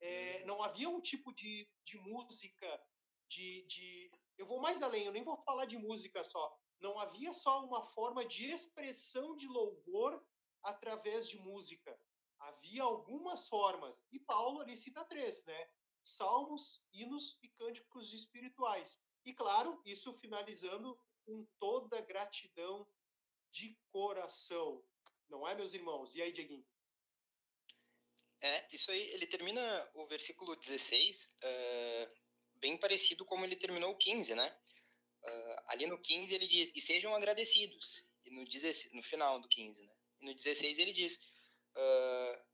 É, 0.00 0.40
uhum. 0.40 0.46
não 0.46 0.62
havia 0.62 0.88
um 0.88 1.00
tipo 1.00 1.32
de, 1.34 1.68
de 1.84 1.98
música, 1.98 2.82
de, 3.28 3.62
de. 3.66 4.10
Eu 4.38 4.46
vou 4.46 4.60
mais 4.60 4.82
além, 4.82 5.04
eu 5.04 5.12
nem 5.12 5.22
vou 5.22 5.36
falar 5.36 5.66
de 5.66 5.76
música 5.76 6.24
só. 6.24 6.58
Não 6.80 6.98
havia 6.98 7.32
só 7.32 7.64
uma 7.64 7.86
forma 7.92 8.24
de 8.24 8.50
expressão 8.50 9.36
de 9.36 9.46
louvor 9.46 10.22
através 10.62 11.28
de 11.28 11.38
música. 11.38 11.98
Havia 12.38 12.82
algumas 12.82 13.48
formas. 13.48 14.02
E 14.12 14.18
Paulo 14.18 14.60
ali 14.60 14.76
cita 14.76 15.04
três, 15.04 15.44
né? 15.44 15.68
Salmos, 16.04 16.82
hinos 16.92 17.38
e 17.42 17.48
cânticos 17.48 18.12
espirituais. 18.12 19.00
E 19.24 19.32
claro, 19.32 19.80
isso 19.84 20.12
finalizando 20.18 20.98
com 21.24 21.46
toda 21.58 22.00
gratidão 22.02 22.86
de 23.50 23.76
coração. 23.90 24.84
Não 25.28 25.48
é, 25.48 25.54
meus 25.54 25.72
irmãos? 25.72 26.14
E 26.14 26.20
aí, 26.20 26.32
Dieguinho? 26.32 26.66
É, 28.40 28.68
isso 28.70 28.90
aí, 28.90 29.00
ele 29.14 29.26
termina 29.26 29.90
o 29.94 30.06
versículo 30.06 30.54
16 30.54 31.24
uh, 31.24 31.30
eh, 31.42 32.12
bem 32.56 32.76
parecido 32.76 33.24
como 33.24 33.44
ele 33.44 33.56
terminou 33.56 33.92
o 33.92 33.96
15, 33.96 34.34
né? 34.34 34.54
Uh, 35.22 35.60
ali 35.68 35.86
no 35.86 35.98
15 35.98 36.34
ele 36.34 36.46
diz, 36.46 36.70
e 36.74 36.80
sejam 36.80 37.14
agradecidos. 37.14 38.04
E 38.22 38.30
no, 38.30 38.44
16, 38.44 38.92
no 38.92 39.02
final 39.02 39.40
do 39.40 39.48
15, 39.48 39.80
né? 39.82 39.94
E 40.20 40.26
no 40.26 40.34
16 40.34 40.78
ele 40.78 40.92
diz, 40.92 41.16
uh, 41.74 42.44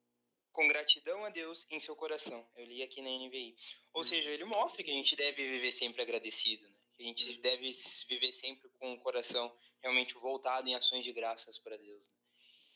com 0.52 0.68
gratidão 0.68 1.24
a 1.24 1.30
Deus 1.30 1.66
em 1.70 1.80
seu 1.80 1.96
coração. 1.96 2.46
Eu 2.56 2.64
li 2.64 2.82
aqui 2.82 3.00
na 3.00 3.10
NVI. 3.10 3.56
Ou 3.92 4.04
seja, 4.04 4.30
ele 4.30 4.44
mostra 4.44 4.82
que 4.82 4.90
a 4.90 4.94
gente 4.94 5.16
deve 5.16 5.50
viver 5.50 5.70
sempre 5.72 6.02
agradecido, 6.02 6.68
né? 6.68 6.76
que 6.94 7.02
a 7.02 7.06
gente 7.06 7.38
deve 7.38 7.72
viver 8.08 8.32
sempre 8.32 8.68
com 8.78 8.92
o 8.92 8.98
coração 9.00 9.54
realmente 9.82 10.14
voltado 10.14 10.68
em 10.68 10.74
ações 10.74 11.04
de 11.04 11.12
graças 11.12 11.58
para 11.58 11.76
Deus. 11.76 12.06
Né? 12.06 12.14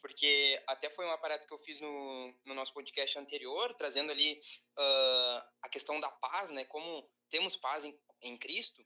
Porque 0.01 0.63
até 0.67 0.91
foi 0.91 1.07
uma 1.07 1.17
parada 1.17 1.47
que 1.47 1.53
eu 1.53 1.59
fiz 1.61 1.81
no, 1.81 2.35
no 2.45 2.55
nosso 2.55 2.75
podcast 2.75 3.19
anterior, 3.19 3.75
trazendo 3.75 4.13
ali 4.13 4.39
uh, 4.79 5.43
a 5.63 5.69
questão 5.71 5.99
da 5.99 6.11
paz, 6.11 6.51
né? 6.51 6.65
Como 6.67 7.11
temos 7.31 7.57
paz 7.57 7.85
em, 7.85 7.99
em 8.21 8.37
Cristo. 8.37 8.85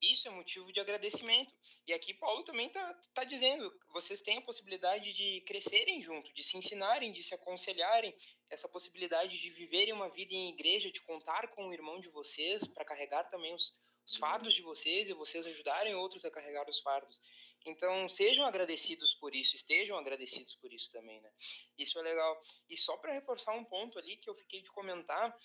Isso 0.00 0.28
é 0.28 0.30
motivo 0.30 0.72
de 0.72 0.80
agradecimento. 0.80 1.52
E 1.86 1.92
aqui 1.92 2.14
Paulo 2.14 2.44
também 2.44 2.68
está 2.68 2.94
tá 3.14 3.24
dizendo, 3.24 3.72
vocês 3.92 4.22
têm 4.22 4.38
a 4.38 4.42
possibilidade 4.42 5.12
de 5.12 5.40
crescerem 5.42 6.02
junto, 6.02 6.32
de 6.32 6.42
se 6.42 6.56
ensinarem, 6.56 7.12
de 7.12 7.22
se 7.22 7.34
aconselharem, 7.34 8.14
essa 8.50 8.68
possibilidade 8.68 9.38
de 9.38 9.50
viverem 9.50 9.92
uma 9.92 10.08
vida 10.08 10.32
em 10.34 10.50
igreja, 10.50 10.90
de 10.90 11.00
contar 11.02 11.48
com 11.48 11.68
o 11.68 11.72
irmão 11.72 12.00
de 12.00 12.08
vocês 12.08 12.66
para 12.66 12.84
carregar 12.84 13.24
também 13.24 13.54
os, 13.54 13.76
os 14.06 14.16
fardos 14.16 14.54
de 14.54 14.62
vocês 14.62 15.08
e 15.08 15.14
vocês 15.14 15.46
ajudarem 15.46 15.94
outros 15.94 16.24
a 16.24 16.30
carregar 16.30 16.68
os 16.68 16.80
fardos. 16.80 17.20
Então, 17.66 18.08
sejam 18.08 18.46
agradecidos 18.46 19.14
por 19.14 19.34
isso, 19.34 19.54
estejam 19.54 19.98
agradecidos 19.98 20.54
por 20.56 20.72
isso 20.72 20.90
também, 20.92 21.20
né? 21.20 21.30
Isso 21.76 21.98
é 21.98 22.02
legal. 22.02 22.40
E 22.68 22.76
só 22.76 22.96
para 22.96 23.12
reforçar 23.12 23.52
um 23.52 23.64
ponto 23.64 23.98
ali 23.98 24.16
que 24.16 24.30
eu 24.30 24.34
fiquei 24.34 24.62
de 24.62 24.70
comentar, 24.70 25.36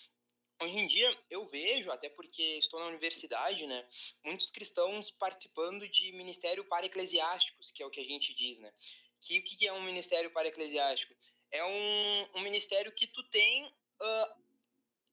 hoje 0.64 0.78
em 0.78 0.88
dia 0.88 1.18
eu 1.30 1.48
vejo, 1.50 1.92
até 1.92 2.10
porque 2.10 2.42
estou 2.58 2.80
na 2.80 2.88
universidade, 2.88 3.66
né, 3.68 3.88
muitos 4.24 4.50
cristãos 4.50 5.12
participando 5.12 5.88
de 5.88 6.12
ministério 6.14 6.64
para 6.66 6.86
eclesiásticos, 6.86 7.72
que 7.72 7.84
é 7.84 7.86
o 7.86 7.90
que 7.90 8.00
a 8.00 8.06
gente 8.06 8.34
diz, 8.34 8.58
né? 8.60 8.74
Que 9.22 9.40
o 9.40 9.44
que 9.44 9.68
é 9.68 9.74
um 9.74 9.84
ministério 9.84 10.32
para 10.32 10.48
eclesiástico? 10.48 11.14
É 11.52 11.64
um, 11.64 12.30
um 12.36 12.42
ministério 12.42 12.92
que 12.92 13.08
tu 13.08 13.24
tem 13.30 13.66
uh, 13.68 14.44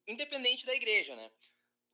independente 0.09 0.67
da 0.67 0.75
igreja, 0.75 1.15
né? 1.15 1.31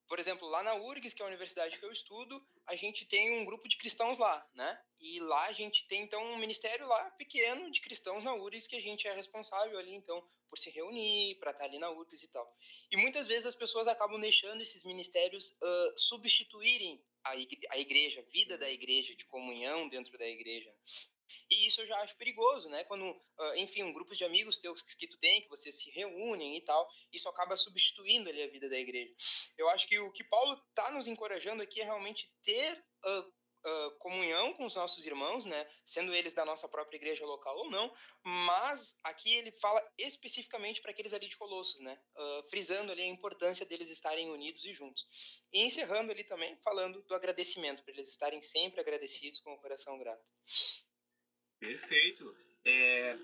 Por 0.09 0.21
exemplo, 0.21 0.49
lá 0.49 0.63
na 0.63 0.75
URGS, 0.75 1.15
que 1.15 1.23
é 1.23 1.25
a 1.25 1.29
universidade 1.29 1.79
que 1.79 1.85
eu 1.85 1.91
estudo, 1.91 2.41
a 2.67 2.77
gente 2.77 3.05
tem 3.05 3.41
um 3.41 3.45
grupo 3.45 3.69
de 3.69 3.77
cristãos 3.77 4.19
lá, 4.19 4.49
né? 4.55 4.81
E 5.01 5.19
lá 5.21 5.47
a 5.47 5.53
gente 5.53 5.87
tem, 5.89 6.03
então, 6.03 6.23
um 6.25 6.39
ministério 6.39 6.87
lá 6.87 7.11
pequeno 7.13 7.71
de 7.71 7.81
cristãos 7.81 8.23
na 8.23 8.35
URGS 8.35 8.69
que 8.69 8.77
a 8.77 8.81
gente 8.81 9.07
é 9.07 9.15
responsável 9.15 9.79
ali, 9.79 9.95
então, 9.95 10.25
por 10.49 10.59
se 10.59 10.71
reunir, 10.71 11.37
para 11.41 11.51
estar 11.51 11.65
ali 11.65 11.79
na 11.79 11.91
URGS 11.91 12.23
e 12.23 12.29
tal. 12.29 12.57
E 12.91 12.97
muitas 12.97 13.27
vezes 13.27 13.47
as 13.47 13.57
pessoas 13.57 13.89
acabam 13.89 14.21
deixando 14.21 14.61
esses 14.61 14.85
ministérios 14.85 15.53
uh, 15.53 15.99
substituírem 15.99 17.03
a 17.69 17.79
igreja, 17.79 18.21
a 18.21 18.31
vida 18.31 18.57
da 18.57 18.71
igreja, 18.71 19.17
de 19.17 19.25
comunhão 19.27 19.89
dentro 19.89 20.17
da 20.17 20.29
igreja. 20.29 20.73
E 21.49 21.69
isso 21.69 21.81
eu 21.81 21.87
já 21.87 21.97
acho 22.03 22.17
perigoso, 22.17 22.69
né? 22.69 22.83
Quando, 22.85 23.09
uh, 23.09 23.55
enfim, 23.57 23.85
um 23.85 23.93
grupo 23.93 24.17
de 24.17 24.25
amigos 24.25 24.59
teus 24.59 24.83
que 24.83 25.07
tu 25.07 25.17
tem, 25.19 25.43
que 25.43 25.49
vocês 25.49 25.81
se 25.81 25.91
reúnem 25.91 26.57
e 26.57 26.61
tal, 26.63 26.89
isso 27.13 27.29
acaba 27.29 27.57
substituindo 27.57 28.29
ali 28.29 28.43
a 28.43 28.49
vida 28.49 28.69
da 28.69 28.79
igreja. 28.79 29.15
Eu 29.57 29.69
acho 29.69 29.87
que 29.87 29.99
o 29.99 30.11
que 30.13 30.25
Paulo 30.25 30.61
está 30.69 30.91
nos 30.91 31.07
encorajando 31.07 31.63
aqui 31.63 31.81
é 31.81 31.85
realmente 31.85 32.29
ter 32.45 32.85
uh, 33.05 33.21
uh, 33.21 33.99
comunhão 33.99 34.55
com 34.55 34.65
os 34.65 34.75
nossos 34.75 35.07
irmãos, 35.07 35.45
né? 35.45 35.69
Sendo 35.85 36.13
eles 36.13 36.35
da 36.35 36.45
nossa 36.45 36.69
própria 36.69 36.97
igreja 36.97 37.25
local 37.25 37.57
ou 37.59 37.71
não, 37.71 37.95
mas 38.25 38.99
aqui 39.05 39.33
ele 39.35 39.53
fala 39.61 39.81
especificamente 39.97 40.83
para 40.83 40.91
aqueles 40.91 41.15
ali 41.15 41.29
de 41.29 41.37
Colossos, 41.37 41.79
né? 41.81 41.97
frisando 42.51 42.91
ali 42.91 43.03
a 43.03 43.07
importância 43.07 43.65
deles 43.65 43.89
estarem 43.89 44.31
unidos 44.31 44.65
e 44.65 44.75
juntos. 44.75 45.07
E 45.53 45.63
encerrando 45.63 46.11
ali 46.11 46.25
também 46.25 46.57
falando 46.57 47.03
do 47.03 47.15
agradecimento, 47.15 47.85
para 47.85 47.95
eles 47.95 48.09
estarem 48.09 48.43
sempre 48.43 48.81
agradecidos 48.81 49.41
com 49.41 49.53
o 49.55 49.61
coração 49.61 49.97
grato. 49.99 50.25
Perfeito. 51.59 52.35
É, 52.65 53.17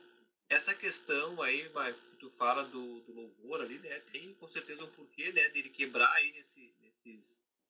essa 0.49 0.75
questão 0.75 1.40
aí, 1.42 1.71
tu 2.18 2.31
fala 2.31 2.64
do, 2.64 3.01
do, 3.01 3.12
louvor 3.12 3.61
ali, 3.61 3.79
né? 3.79 4.01
Tem 4.12 4.35
com 4.35 4.49
certeza 4.49 4.85
um 4.85 4.90
porquê, 4.90 5.33
né? 5.33 5.49
Dele 5.49 5.68
quebrar 5.71 6.12
aí 6.12 6.33
nesse, 6.33 6.75
nesses, 6.81 7.25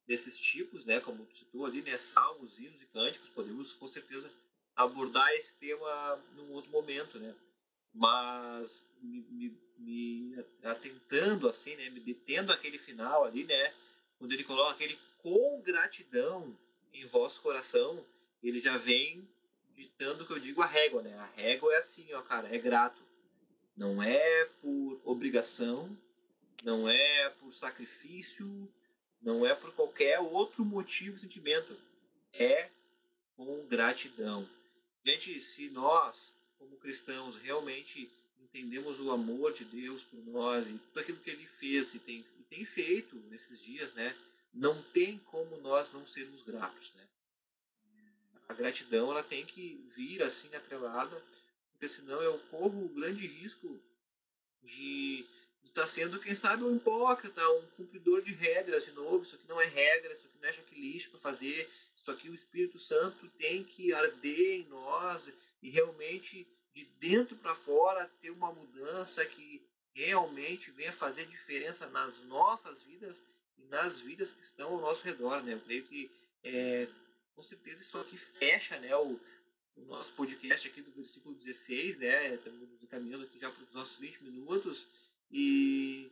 nesses 0.07 0.38
tipos, 0.38 0.85
né? 0.85 1.01
Como 1.01 1.25
tu 1.27 1.37
citou 1.38 1.64
ali, 1.64 1.83
né? 1.83 1.96
Salmos, 1.98 2.59
hinos 2.59 2.81
e 2.81 2.87
cânticos. 2.87 3.29
Podemos 3.31 3.72
com 3.75 3.88
certeza 3.88 4.31
abordar 4.75 5.33
esse 5.35 5.55
tema 5.59 6.16
num 6.35 6.51
outro 6.53 6.70
momento, 6.70 7.18
né? 7.18 7.35
Mas 7.94 8.85
me, 9.01 9.20
me, 9.31 9.59
me 9.79 10.44
atentando 10.62 11.48
assim, 11.48 11.77
né? 11.77 11.88
Me 11.90 12.01
detendo 12.01 12.53
aquele 12.53 12.79
final 12.79 13.25
ali, 13.25 13.44
né? 13.44 13.75
Quando 14.18 14.33
ele 14.33 14.44
coloca 14.44 14.72
aquele 14.72 14.98
com 15.18 15.61
gratidão 15.62 16.57
em 16.92 17.07
vosso 17.07 17.40
coração, 17.40 18.05
ele 18.42 18.61
já 18.61 18.77
vem 18.77 19.29
ditando 19.76 20.26
que 20.26 20.32
eu 20.32 20.38
digo 20.38 20.62
a 20.62 20.66
régua, 20.66 21.02
né? 21.02 21.14
A 21.18 21.26
régua 21.26 21.72
é 21.74 21.78
assim, 21.78 22.12
ó, 22.14 22.22
cara, 22.22 22.54
é 22.54 22.58
grato. 22.58 23.02
Não 23.76 24.02
é 24.02 24.44
por 24.61 25.00
obrigação, 25.04 25.96
não 26.62 26.88
é 26.88 27.30
por 27.40 27.52
sacrifício, 27.54 28.68
não 29.20 29.46
é 29.46 29.54
por 29.54 29.72
qualquer 29.74 30.20
outro 30.20 30.64
motivo, 30.64 31.18
sentimento. 31.18 31.76
É 32.32 32.70
com 33.37 33.66
gratidão. 33.66 34.48
Gente, 35.04 35.40
se 35.40 35.68
nós, 35.70 36.37
como 36.58 36.76
cristãos, 36.76 37.37
realmente 37.37 38.11
entendemos 38.40 39.00
o 39.00 39.11
amor 39.11 39.52
de 39.52 39.64
Deus 39.64 40.02
por 40.04 40.24
nós 40.26 40.66
e 40.66 40.78
tudo 40.78 41.00
aquilo 41.00 41.18
que 41.18 41.30
Ele 41.30 41.46
fez 41.58 41.94
e 41.94 41.98
tem, 41.98 42.24
e 42.38 42.42
tem 42.44 42.64
feito 42.66 43.16
nesses 43.30 43.61
dias, 43.61 43.92
né? 43.94 44.16
Não 44.52 44.82
tem 44.82 45.18
como 45.30 45.56
nós 45.58 45.90
não 45.92 46.06
sermos 46.06 46.42
gratos, 46.42 46.92
né? 46.94 47.08
A 48.48 48.55
gratidão 48.55 49.11
ela 49.11 49.22
tem 49.22 49.44
que 49.46 49.85
vir 49.96 50.22
assim 50.22 50.55
atrelada, 50.55 51.22
porque 51.72 51.88
senão 51.88 52.20
eu 52.22 52.38
corro 52.50 52.85
o 52.85 52.88
grande 52.88 53.26
risco 53.26 53.81
de 54.62 55.26
estar 55.64 55.87
sendo, 55.87 56.20
quem 56.20 56.35
sabe, 56.35 56.62
um 56.62 56.76
hipócrita, 56.76 57.48
um 57.50 57.66
cumpridor 57.76 58.22
de 58.22 58.33
regras 58.33 58.85
de 58.85 58.92
novo. 58.92 59.24
Isso 59.24 59.35
aqui 59.35 59.48
não 59.48 59.61
é 59.61 59.66
regra, 59.66 60.12
isso 60.12 60.26
aqui 60.26 60.38
não 60.40 60.48
é 60.48 60.52
checklist 60.52 61.11
para 61.11 61.20
fazer. 61.20 61.70
Isso 61.96 62.11
aqui 62.11 62.28
o 62.28 62.35
Espírito 62.35 62.78
Santo 62.78 63.28
tem 63.38 63.64
que 63.64 63.92
arder 63.92 64.61
em 64.61 64.68
nós 64.68 65.26
e 65.62 65.70
realmente 65.70 66.46
de 66.74 66.85
dentro 66.98 67.37
para 67.37 67.55
fora 67.55 68.11
ter 68.20 68.31
uma 68.31 68.52
mudança 68.52 69.24
que 69.24 69.62
realmente 69.94 70.70
venha 70.70 70.92
fazer 70.92 71.26
diferença 71.26 71.87
nas 71.87 72.18
nossas 72.24 72.83
vidas 72.83 73.20
e 73.59 73.62
nas 73.64 74.00
vidas 74.00 74.31
que 74.33 74.42
estão 74.42 74.74
ao 74.74 74.81
nosso 74.81 75.05
redor, 75.05 75.42
né? 75.42 75.55
Eu 75.55 75.61
creio 75.61 75.85
que 75.85 76.11
é, 76.42 76.88
com 77.35 77.42
certeza 77.42 77.83
isso 77.83 77.99
aqui 77.99 78.16
fecha 78.16 78.79
né, 78.79 78.95
o, 78.97 79.18
o 79.77 79.85
nosso 79.87 80.12
podcast 80.14 80.68
aqui 80.68 80.83
do 80.83 80.92
versículo 80.92 81.35
16, 81.35 81.99
né? 81.99 82.35
Estamos 82.35 82.83
encaminhando 82.83 83.25
aqui 83.25 83.38
já 83.38 83.51
para 83.51 83.62
os 83.62 83.73
nossos 83.73 83.97
20 83.99 84.23
minutos. 84.25 84.87
E, 85.31 86.11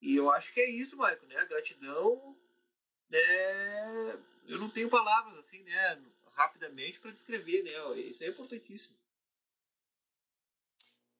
e 0.00 0.16
eu 0.16 0.30
acho 0.30 0.52
que 0.52 0.60
é 0.60 0.68
isso, 0.68 0.96
Maico, 0.96 1.26
né? 1.26 1.44
Gratidão, 1.46 2.36
né? 3.08 4.22
Eu 4.46 4.58
não 4.58 4.70
tenho 4.70 4.90
palavras 4.90 5.38
assim, 5.38 5.62
né? 5.62 6.02
Rapidamente 6.32 7.00
para 7.00 7.10
descrever, 7.10 7.62
né? 7.62 8.00
Isso 8.00 8.22
é 8.22 8.28
importantíssimo. 8.28 8.96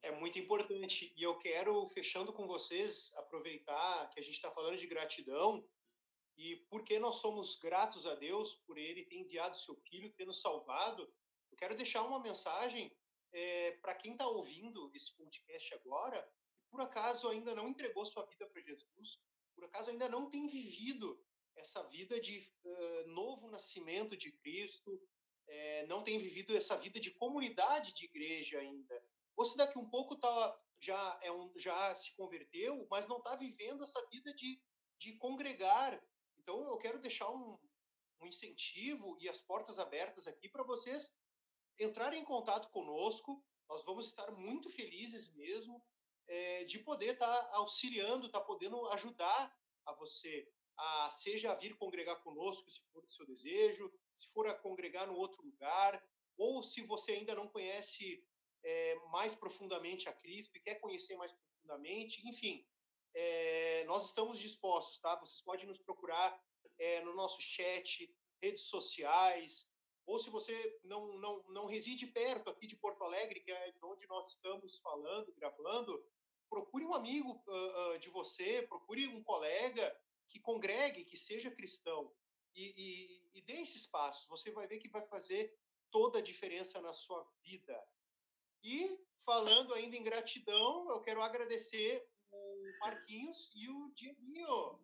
É 0.03 0.11
muito 0.11 0.39
importante. 0.39 1.13
E 1.17 1.23
eu 1.23 1.37
quero, 1.39 1.89
fechando 1.91 2.33
com 2.33 2.47
vocês, 2.47 3.13
aproveitar 3.17 4.11
que 4.11 4.21
a 4.21 4.23
gente 4.23 4.35
está 4.35 4.51
falando 4.51 4.79
de 4.79 4.87
gratidão 4.87 5.65
e 6.37 6.57
porque 6.71 6.99
nós 6.99 7.17
somos 7.17 7.57
gratos 7.59 8.07
a 8.07 8.15
Deus 8.15 8.55
por 8.67 8.79
Ele 8.79 9.05
ter 9.05 9.17
enviado 9.17 9.59
seu 9.59 9.77
Filho, 9.77 10.13
ter 10.13 10.27
nos 10.27 10.41
salvado, 10.41 11.03
eu 11.51 11.59
quero 11.59 11.77
deixar 11.77 12.03
uma 12.03 12.21
mensagem 12.21 12.91
é, 13.33 13.73
para 13.83 13.95
quem 13.95 14.13
está 14.13 14.27
ouvindo 14.27 14.91
esse 14.95 15.15
podcast 15.17 15.75
agora, 15.75 16.29
e 16.63 16.67
por 16.71 16.81
acaso 16.81 17.29
ainda 17.29 17.55
não 17.55 17.69
entregou 17.69 18.05
sua 18.07 18.25
vida 18.27 18.47
para 18.47 18.63
Jesus, 18.63 19.19
por 19.55 19.65
acaso 19.65 19.91
ainda 19.91 20.09
não 20.09 20.31
tem 20.31 20.49
vivido 20.49 21.23
essa 21.57 21.83
vida 21.89 22.21
de 22.21 22.51
uh, 22.65 23.09
novo 23.09 23.51
nascimento 23.51 24.17
de 24.17 24.33
Cristo, 24.33 25.01
é, 25.47 25.87
não 25.87 26.03
tem 26.03 26.19
vivido 26.19 26.57
essa 26.57 26.77
vida 26.77 27.01
de 27.01 27.11
comunidade 27.11 27.93
de 27.93 28.05
igreja 28.05 28.59
ainda. 28.59 29.03
Ou 29.37 29.45
se 29.45 29.57
daqui 29.57 29.79
um 29.79 29.89
pouco 29.89 30.17
tá, 30.17 30.61
já, 30.81 31.19
é 31.23 31.31
um, 31.33 31.53
já 31.59 31.95
se 31.97 32.15
converteu, 32.15 32.87
mas 32.91 33.07
não 33.09 33.19
está 33.19 33.35
vivendo 33.37 33.83
essa 33.83 34.01
vida 34.07 34.33
de, 34.35 34.61
de 34.99 35.17
congregar, 35.19 36.01
então, 36.51 36.69
eu 36.69 36.79
quero 36.79 36.99
deixar 36.99 37.31
um, 37.31 37.57
um 38.21 38.27
incentivo 38.27 39.17
e 39.21 39.29
as 39.29 39.41
portas 39.41 39.79
abertas 39.79 40.27
aqui 40.27 40.49
para 40.49 40.65
vocês 40.65 41.15
entrarem 41.79 42.23
em 42.23 42.25
contato 42.25 42.69
conosco. 42.71 43.41
Nós 43.69 43.85
vamos 43.85 44.07
estar 44.07 44.33
muito 44.33 44.69
felizes 44.69 45.33
mesmo 45.33 45.81
é, 46.27 46.65
de 46.65 46.81
poder 46.81 47.13
estar 47.13 47.45
tá 47.45 47.57
auxiliando, 47.57 48.27
estar 48.27 48.41
tá 48.41 48.45
podendo 48.45 48.85
ajudar 48.89 49.57
a 49.87 49.93
você 49.93 50.53
a 50.77 51.11
seja 51.11 51.53
a 51.53 51.55
vir 51.55 51.77
congregar 51.77 52.21
conosco, 52.23 52.69
se 52.69 52.81
for 52.91 53.05
o 53.05 53.13
seu 53.13 53.27
desejo, 53.27 53.93
se 54.17 54.27
for 54.33 54.49
a 54.49 54.55
congregar 54.55 55.07
no 55.07 55.15
outro 55.15 55.41
lugar, 55.43 56.03
ou 56.37 56.65
se 56.65 56.81
você 56.83 57.13
ainda 57.13 57.35
não 57.35 57.47
conhece 57.47 58.25
é, 58.65 58.95
mais 59.13 59.35
profundamente 59.37 60.09
a 60.09 60.13
Cristo 60.13 60.57
e 60.57 60.61
quer 60.61 60.81
conhecer 60.81 61.17
mais 61.17 61.33
profundamente, 61.33 62.27
enfim, 62.27 62.67
é, 63.15 63.85
nós 63.85 64.07
estamos 64.07 64.39
dispostos, 64.39 64.99
tá? 65.01 65.17
Vocês 65.17 65.43
podem 65.43 65.67
nos 65.67 65.79
procurar 65.79 66.41
é, 66.79 67.03
no 67.03 67.15
nosso 67.15 67.41
chat, 67.41 68.13
redes 68.43 68.63
sociais, 68.63 69.69
ou 70.07 70.19
se 70.19 70.31
você 70.31 70.79
não, 70.83 71.19
não, 71.19 71.43
não 71.49 71.67
reside 71.67 72.07
perto 72.07 72.51
aqui 72.51 72.67
de 72.67 72.77
Porto 72.77 73.05
Alegre, 73.05 73.41
que 73.41 73.53
é 73.53 73.75
onde 73.83 74.07
nós 74.09 74.33
estamos 74.33 74.79
falando, 74.79 75.33
gravando, 75.35 76.05
procure 76.49 76.85
um 76.85 76.95
amigo 76.95 77.41
uh, 77.47 77.95
uh, 77.95 77.99
de 77.99 78.09
você, 78.09 78.63
procure 78.63 79.07
um 79.07 79.23
colega 79.23 79.97
que 80.29 80.41
congregue, 80.41 81.05
que 81.05 81.17
seja 81.17 81.51
cristão, 81.51 82.13
e, 82.55 82.75
e, 82.77 83.39
e 83.39 83.43
dê 83.43 83.61
esses 83.61 83.87
passos. 83.87 84.27
Você 84.29 84.51
vai 84.51 84.67
ver 84.67 84.79
que 84.79 84.89
vai 84.89 85.07
fazer 85.07 85.55
toda 85.91 86.19
a 86.19 86.23
diferença 86.23 86.81
na 86.81 86.93
sua 86.93 87.25
vida. 87.43 87.81
E 88.63 88.99
falando 89.25 89.75
ainda 89.75 89.97
em 89.97 90.03
gratidão, 90.03 90.91
eu 90.91 91.01
quero 91.01 91.23
agradecer 91.23 92.05
Marquinhos 92.79 93.51
e 93.55 93.69
o 93.69 93.91
Dieguinho 93.95 94.79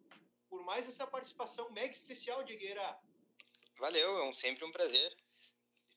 por 0.48 0.62
mais 0.64 0.86
essa 0.86 1.06
participação 1.06 1.70
mega 1.70 1.92
especial, 1.92 2.44
Diegueira. 2.44 2.98
Valeu, 3.78 4.18
é 4.18 4.22
um, 4.24 4.34
sempre 4.34 4.64
um 4.64 4.72
prazer. 4.72 5.16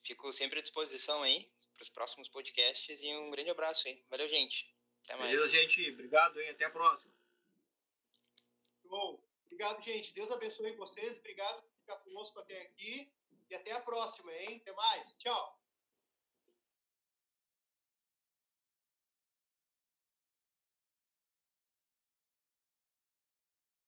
Fico 0.04 0.32
sempre 0.32 0.60
à 0.60 0.62
disposição 0.62 1.22
aí 1.24 1.50
para 1.76 1.84
os 1.84 1.90
próximos 1.90 2.28
podcasts 2.28 3.02
e 3.02 3.16
um 3.16 3.32
grande 3.32 3.50
abraço 3.50 3.88
aí. 3.88 4.04
Valeu, 4.10 4.28
gente. 4.28 4.74
Até 5.06 5.16
mais. 5.16 5.32
Beleza, 5.32 5.52
gente. 5.52 5.92
Obrigado, 5.92 6.40
hein? 6.42 6.50
Até 6.50 6.66
a 6.66 6.70
próxima. 6.70 7.12
Bom, 8.86 9.24
obrigado, 9.46 9.82
gente. 9.84 10.14
Deus 10.14 10.32
abençoe 10.32 10.76
vocês. 10.76 11.18
Obrigado 11.20 11.62
por 11.62 11.72
ficar 11.80 11.98
conosco 11.98 12.40
até 12.40 12.62
aqui. 12.62 13.12
E 13.50 13.56
até 13.56 13.72
a 13.72 13.80
próxima, 13.80 14.32
hein? 14.34 14.58
Até 14.62 14.72
mais. 14.74 15.16
Tchau. 15.18 15.59